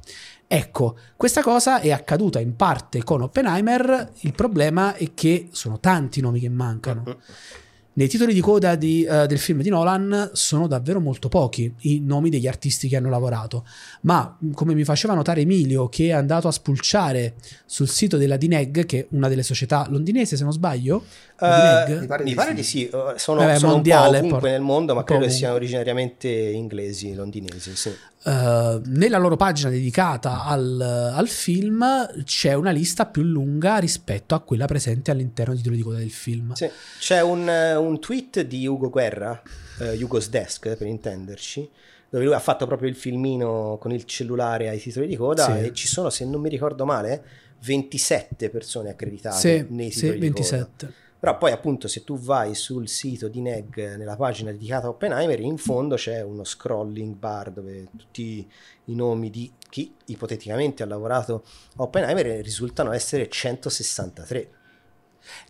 [0.47, 6.21] Ecco, questa cosa è accaduta in parte con Oppenheimer, il problema è che sono tanti
[6.21, 7.03] nomi che mancano.
[7.97, 12.01] Nei titoli di coda di, uh, del film di Nolan sono davvero molto pochi i
[12.01, 13.65] nomi degli artisti che hanno lavorato,
[14.01, 18.85] ma come mi faceva notare Emilio che è andato a spulciare sul sito della Dineg,
[18.85, 21.05] che è una delle società londinese se non sbaglio,
[21.39, 24.61] uh, mi pare, mi pare di sì, sono, Vabbè, sono mondiale, un po' ovunque nel
[24.61, 27.77] mondo, ma credo che siano originariamente inglesi, londinesi.
[27.77, 27.91] Sì.
[28.25, 34.39] Uh, nella loro pagina dedicata al, al, film c'è una lista più lunga rispetto a
[34.39, 36.53] quella presente all'interno del titolo di coda del film.
[36.53, 36.67] Sì.
[36.97, 39.39] C'è un, un, tweet di Ugo Guerra,
[39.77, 41.69] uh, Ugo's Desk per intenderci,
[42.09, 45.65] dove lui ha fatto proprio il filmino con il cellulare ai titoli di coda sì.
[45.65, 47.23] e ci sono, se non mi ricordo male,
[47.63, 50.65] 27 persone accreditate sì, nei titoli sì, 27.
[50.65, 51.04] di coda.
[51.17, 55.39] Però poi appunto se tu vai sul sito di Neg nella pagina dedicata a Oppenheimer,
[55.39, 58.47] in fondo c'è uno scrolling bar dove tutti
[58.85, 61.43] i nomi di chi ipoteticamente ha lavorato
[61.77, 64.49] a Oppenheimer risultano essere 163.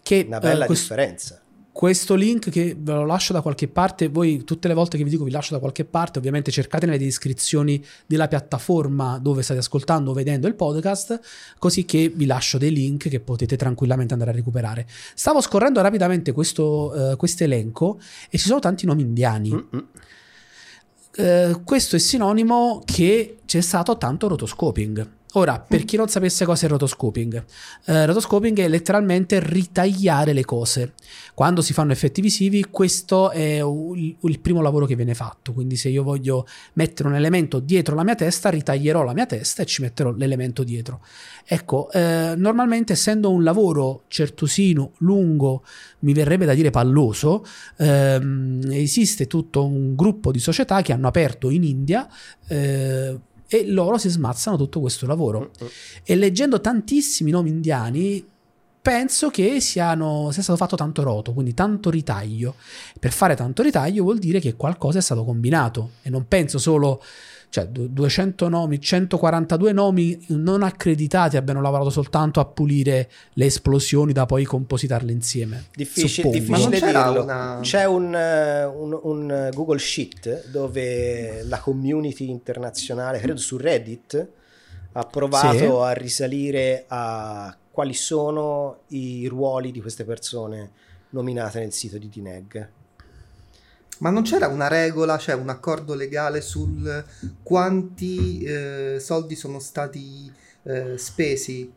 [0.02, 1.45] Che una bella uh, questo, differenza
[1.76, 5.10] questo link che ve lo lascio da qualche parte, voi tutte le volte che vi
[5.10, 10.12] dico vi lascio da qualche parte, ovviamente cercate nelle descrizioni della piattaforma dove state ascoltando
[10.12, 11.20] o vedendo il podcast,
[11.60, 14.88] così che vi lascio dei link che potete tranquillamente andare a recuperare.
[15.16, 18.00] Stavo scorrendo rapidamente questo uh, elenco
[18.30, 19.52] e ci sono tanti nomi indiani.
[21.18, 25.10] Uh, questo è sinonimo che c'è stato tanto rotoscoping.
[25.38, 27.44] Ora, per chi non sapesse cosa è rotoscoping,
[27.88, 30.94] eh, rotoscoping è letteralmente ritagliare le cose.
[31.34, 35.52] Quando si fanno effetti visivi, questo è il, il primo lavoro che viene fatto.
[35.52, 39.64] Quindi, se io voglio mettere un elemento dietro la mia testa, ritaglierò la mia testa
[39.64, 41.02] e ci metterò l'elemento dietro.
[41.46, 45.66] Ecco, eh, normalmente essendo un lavoro certosino, lungo,
[46.00, 47.44] mi verrebbe da dire palloso,
[47.76, 52.08] ehm, esiste tutto un gruppo di società che hanno aperto in India.
[52.48, 53.20] Eh,
[53.56, 55.52] e loro si smazzano tutto questo lavoro.
[55.60, 55.70] Uh-uh.
[56.04, 58.26] E leggendo tantissimi nomi indiani,
[58.82, 62.56] penso che siano, sia stato fatto tanto roto, quindi tanto ritaglio.
[63.00, 67.02] Per fare tanto ritaglio vuol dire che qualcosa è stato combinato e non penso solo
[67.50, 74.26] cioè 200 nomi, 142 nomi non accreditati abbiano lavorato soltanto a pulire le esplosioni da
[74.26, 75.66] poi compositarle insieme.
[75.76, 77.24] Difficile, difficile dirlo.
[77.24, 77.60] Una...
[77.62, 84.28] C'è un, eh, un, un, Google Sheet dove la community internazionale, credo su Reddit,
[84.94, 85.66] ha provato sì.
[85.66, 90.72] a risalire a quali sono i ruoli di queste persone
[91.10, 92.70] nominate nel sito di Dineg.
[94.00, 97.04] Ma non c'era una regola, cioè un accordo legale sul
[97.44, 100.32] quanti eh, soldi sono stati
[100.64, 101.72] eh, spesi?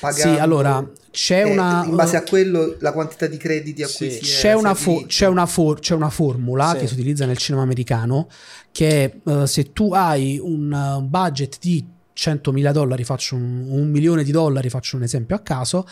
[0.00, 1.84] Pagando, sì, allora c'è eh, una.
[1.84, 3.96] In base a quello, la quantità di crediti a sì.
[3.96, 6.78] cui si c'è, una fo- c'è, una for- c'è una formula sì.
[6.78, 8.28] che si utilizza nel cinema americano
[8.70, 11.84] che uh, se tu hai un budget di
[12.16, 15.86] 100.000 dollari, faccio un, un milione di dollari, faccio un esempio a caso,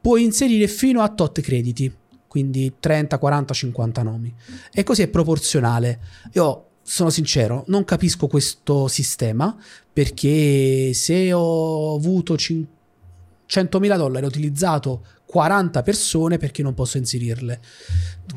[0.00, 1.92] puoi inserire fino a tot crediti
[2.32, 4.34] quindi 30, 40, 50 nomi.
[4.72, 6.00] E così è proporzionale.
[6.32, 9.54] Io sono sincero, non capisco questo sistema
[9.92, 17.60] perché se ho avuto 100.000 dollari, ho utilizzato 40 persone perché non posso inserirle.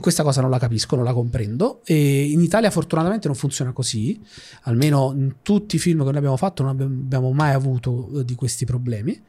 [0.02, 1.80] Questa cosa non la capisco, non la comprendo.
[1.86, 4.22] E in Italia fortunatamente non funziona così,
[4.64, 8.36] almeno in tutti i film che noi abbiamo fatto non abbiamo mai avuto eh, di
[8.36, 9.24] questi problemi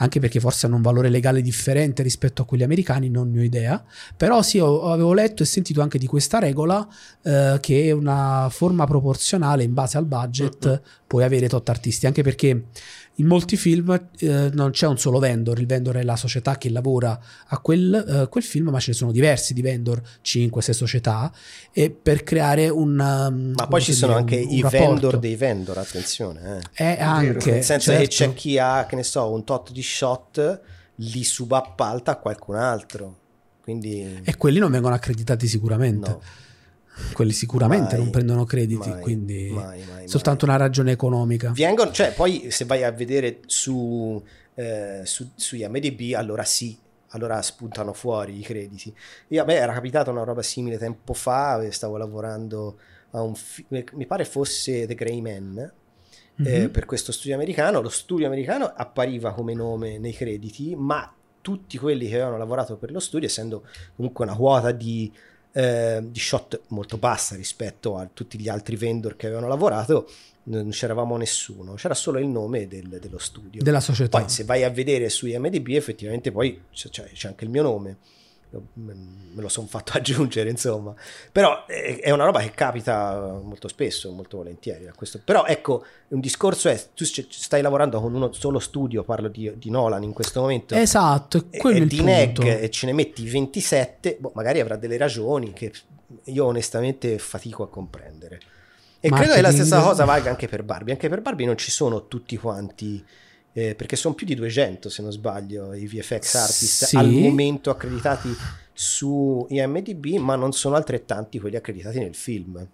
[0.00, 3.42] anche perché forse hanno un valore legale differente rispetto a quelli americani, non ne ho
[3.42, 3.82] idea.
[4.16, 6.86] Però sì, ho, avevo letto e sentito anche di questa regola
[7.22, 12.22] eh, che è una forma proporzionale in base al budget, puoi avere tot artisti, anche
[12.22, 12.66] perché
[13.18, 16.70] in molti film eh, non c'è un solo vendor, il vendor è la società che
[16.70, 21.32] lavora a quel, uh, quel film, ma ce ne sono diversi di vendor, 5-6 società,
[21.72, 22.90] e per creare un...
[22.90, 24.86] Um, ma poi ci sono dire, anche un, i rapporto.
[24.86, 26.60] vendor dei vendor, attenzione.
[26.74, 26.96] Eh.
[26.96, 27.50] È anche...
[27.50, 28.02] Nel senso certo.
[28.02, 30.60] che c'è chi ha, che ne so, un tot di shot,
[30.96, 33.18] li subappalta a qualcun altro.
[33.62, 34.20] Quindi...
[34.22, 36.08] E quelli non vengono accreditati sicuramente.
[36.10, 36.20] No
[37.12, 41.52] quelli sicuramente mai, non prendono crediti, mai, quindi mai, soltanto una ragione economica.
[41.54, 44.22] Vengono, cioè, poi se vai a vedere su,
[44.54, 46.76] eh, su, su IMDB, allora sì,
[47.10, 48.94] allora spuntano fuori i crediti.
[49.28, 52.78] Io, a me era capitata una roba simile tempo fa, stavo lavorando
[53.12, 55.72] a un fi- mi pare fosse The Grey Man.
[56.40, 56.54] Mm-hmm.
[56.54, 56.70] Eh, mhm.
[56.70, 62.06] per questo studio americano, lo studio americano appariva come nome nei crediti, ma tutti quelli
[62.08, 63.64] che avevano lavorato per lo studio, essendo
[63.96, 65.10] comunque una quota di
[65.58, 70.08] eh, di shot molto bassa rispetto a tutti gli altri vendor che avevano lavorato,
[70.44, 73.60] non c'eravamo nessuno, c'era solo il nome del, dello studio.
[73.60, 74.20] Della società.
[74.20, 77.96] Poi se vai a vedere su IMDB effettivamente poi c'è, c'è anche il mio nome,
[78.74, 78.94] me
[79.34, 80.94] lo sono fatto aggiungere, insomma.
[81.30, 84.90] Però è una roba che capita molto spesso, molto volentieri.
[85.24, 89.70] Però ecco, un discorso è, tu stai lavorando con uno solo studio, parlo di, di
[89.70, 90.74] Nolan in questo momento.
[90.74, 95.52] Esatto, e, e di Neg e ce ne metti 27, boh, magari avrà delle ragioni
[95.52, 95.72] che
[96.24, 98.40] io onestamente fatico a comprendere.
[99.00, 99.16] E Marketing.
[99.16, 100.92] credo che la stessa cosa valga anche per Barbie.
[100.92, 103.04] Anche per Barbie non ci sono tutti quanti
[103.52, 106.96] eh, perché sono più di 200 se non sbaglio i VFX artist sì.
[106.96, 108.34] al momento accreditati
[108.72, 112.66] su IMDB, ma non sono altrettanti quelli accreditati nel film.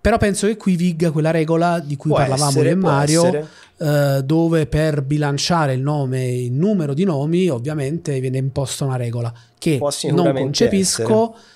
[0.00, 3.48] Però penso che qui viga quella regola di cui può parlavamo essere, io e Mario,
[3.78, 9.32] eh, dove per bilanciare il nome, il numero di nomi, ovviamente viene imposta una regola
[9.58, 9.78] che
[10.10, 11.32] non concepisco.
[11.32, 11.52] Essere.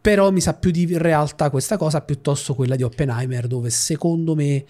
[0.00, 4.64] Però mi sa più di realtà questa cosa piuttosto quella di Oppenheimer, dove secondo me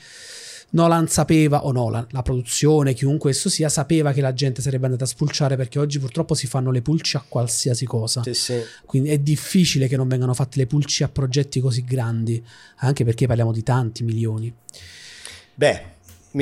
[0.70, 5.04] Nolan sapeva, o Nolan, la produzione, chiunque esso sia, sapeva che la gente sarebbe andata
[5.04, 8.22] a spulciare perché oggi purtroppo si fanno le pulci a qualsiasi cosa.
[8.22, 8.60] Sì, sì.
[8.84, 12.44] Quindi è difficile che non vengano fatte le pulci a progetti così grandi,
[12.78, 14.52] anche perché parliamo di tanti milioni.
[15.54, 15.82] Beh,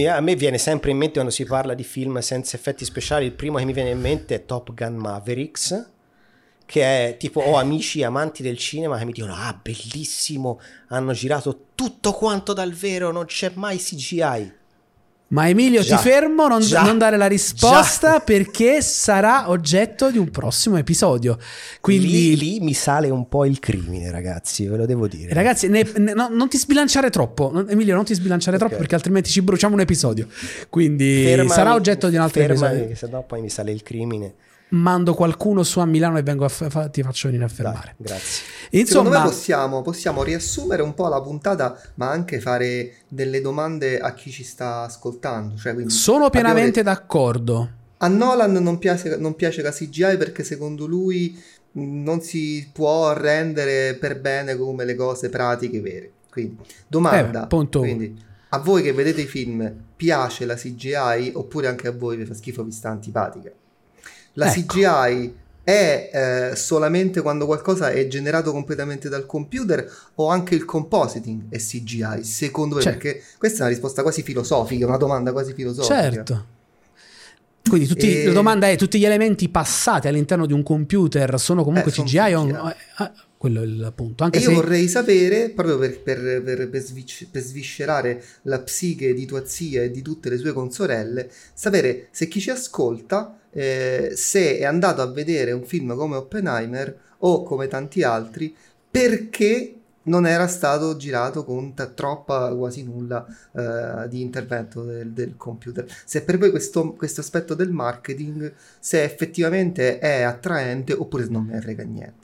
[0.08, 3.32] a me viene sempre in mente quando si parla di film senza effetti speciali, il
[3.32, 5.92] primo che mi viene in mente è Top Gun Mavericks
[6.66, 11.66] che è tipo ho amici amanti del cinema che mi dicono ah bellissimo hanno girato
[11.74, 14.62] tutto quanto dal vero non c'è mai CGI
[15.34, 18.20] ma Emilio già, ti fermo non, non, dare la risposta già.
[18.20, 21.38] perché sarà oggetto di un prossimo episodio.
[21.80, 25.32] Quindi lì, lì, mi sale un po' il crimine ragazzi ve lo devo dire.
[25.34, 27.66] Ragazzi ne, ne, no, non ti sbilanciare troppo.
[27.66, 28.68] Emilio non ti sbilanciare okay.
[28.68, 30.28] troppo perché altrimenti ci bruciamo un episodio.
[30.68, 32.96] Quindi fermami, sarà oggetto di un altro fermami, episodio.
[32.96, 34.34] se no poi mi sale il crimine
[34.74, 37.94] mando qualcuno su a Milano e vengo a fa- ti faccio venire a fermare.
[37.96, 38.44] Dai, grazie.
[38.70, 43.98] Insomma, Secondo me possiamo, possiamo, riassumere un po' la puntata, ma anche fare delle domande
[43.98, 45.56] a chi ci sta ascoltando.
[45.56, 47.70] Cioè, sono pienamente detto, d'accordo.
[47.98, 51.40] A Nolan non piace, non piace la CGI perché secondo lui
[51.72, 56.10] non si può rendere per bene come le cose pratiche vere.
[56.30, 56.58] Quindi,
[56.88, 57.46] domanda.
[57.46, 62.16] Eh, quindi, a voi che vedete i film piace la CGI oppure anche a voi
[62.16, 63.50] vi fa schifo, vi sta antipatica?
[64.34, 64.74] La ecco.
[64.74, 66.10] CGI è
[66.52, 72.22] eh, solamente quando qualcosa è generato completamente dal computer o anche il compositing è CGI?
[72.22, 72.98] Secondo me, certo.
[72.98, 76.10] perché questa è una risposta quasi filosofica, una domanda quasi filosofica.
[76.10, 76.46] Certo.
[77.66, 78.26] Quindi tutti, e...
[78.26, 82.18] la domanda è: tutti gli elementi passati all'interno di un computer sono comunque eh, CGI?
[82.18, 82.34] CGI.
[82.34, 84.24] O, eh, quello è il punto.
[84.24, 84.54] Anche io se...
[84.54, 90.02] vorrei sapere, proprio per, per, per, per sviscerare la psiche di tua zia e di
[90.02, 95.52] tutte le sue consorelle, sapere se chi ci ascolta eh, se è andato a vedere
[95.52, 98.54] un film come Oppenheimer o come tanti altri
[98.90, 105.34] perché non era stato girato con t- troppa quasi nulla uh, di intervento del, del,
[105.36, 105.86] computer.
[106.04, 111.54] Se per voi questo, questo, aspetto del marketing, se effettivamente è attraente oppure non me
[111.54, 112.23] ne frega niente.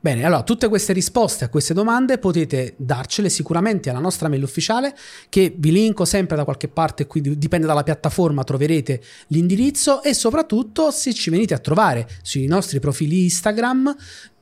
[0.00, 4.94] Bene, allora tutte queste risposte a queste domande potete darcele sicuramente alla nostra mail ufficiale
[5.28, 10.92] che vi linko sempre da qualche parte, quindi dipende dalla piattaforma, troverete l'indirizzo e soprattutto
[10.92, 13.96] se ci venite a trovare sui nostri profili Instagram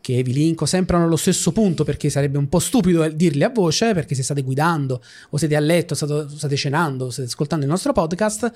[0.06, 3.92] che vi linko sempre allo stesso punto perché sarebbe un po' stupido dirli a voce
[3.92, 7.92] perché se state guidando o siete a letto, state, state cenando, state ascoltando il nostro
[7.92, 8.52] podcast,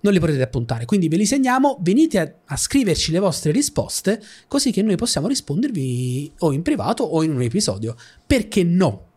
[0.00, 0.86] non li potete appuntare.
[0.86, 5.28] Quindi ve li segniamo, venite a, a scriverci le vostre risposte così che noi possiamo
[5.28, 7.96] rispondervi o in privato o in un episodio.
[8.26, 9.08] Perché no?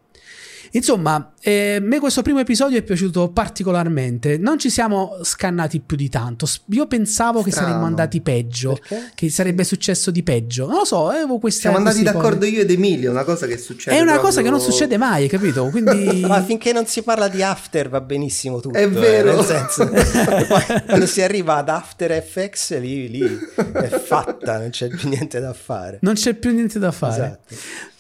[0.72, 4.38] Insomma, eh, a me questo primo episodio è piaciuto particolarmente.
[4.38, 6.47] Non ci siamo scannati più di tanto.
[6.72, 7.43] Io pensavo Strano.
[7.43, 9.11] che saremmo andati peggio, Perché?
[9.15, 10.68] che sarebbe successo di peggio.
[10.68, 11.61] Non lo so, avevo questa.
[11.61, 12.53] Siamo andati d'accordo poi.
[12.53, 13.95] io ed Emilio, una cosa che succede.
[13.95, 14.30] È una proprio...
[14.30, 15.70] cosa che non succede mai, capito?
[15.70, 16.22] Quindi...
[16.28, 18.78] Ma finché non si parla di After va benissimo tutto.
[18.78, 19.32] È vero.
[19.32, 19.89] Eh, nel senso,
[20.86, 23.39] quando si arriva ad After FX, lì, lì
[23.74, 25.99] è fatta, non c'è più niente da fare.
[26.01, 27.39] Non c'è più niente da fare.
[27.47, 27.95] Esatto.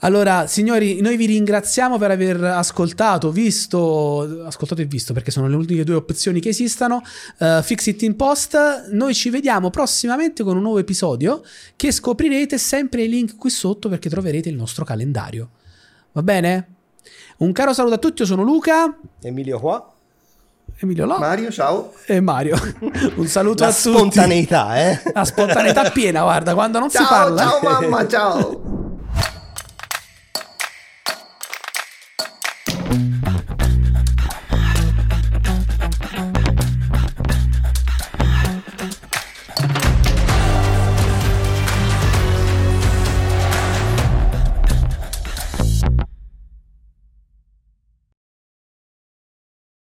[0.00, 5.56] Allora, signori, noi vi ringraziamo per aver ascoltato, visto, ascoltato e visto, perché sono le
[5.56, 7.02] ultime due opzioni che esistano.
[7.38, 8.88] Uh, Fix It in Post.
[8.90, 11.42] Noi ci vediamo prossimamente con un nuovo episodio
[11.76, 15.50] che scoprirete sempre i link qui sotto perché troverete il nostro calendario.
[16.12, 16.66] Va bene?
[17.38, 18.94] Un caro saluto a tutti, io sono Luca.
[19.22, 19.92] Emilio qua.
[20.78, 21.18] Emilio là.
[21.18, 21.92] Mario, ciao.
[22.06, 22.56] E Mario.
[23.16, 23.90] Un saluto La a tutti.
[23.90, 25.02] La spontaneità, eh?
[25.12, 27.42] La spontaneità piena, guarda, quando non ciao, si parla.
[27.42, 28.78] Ciao mamma, ciao.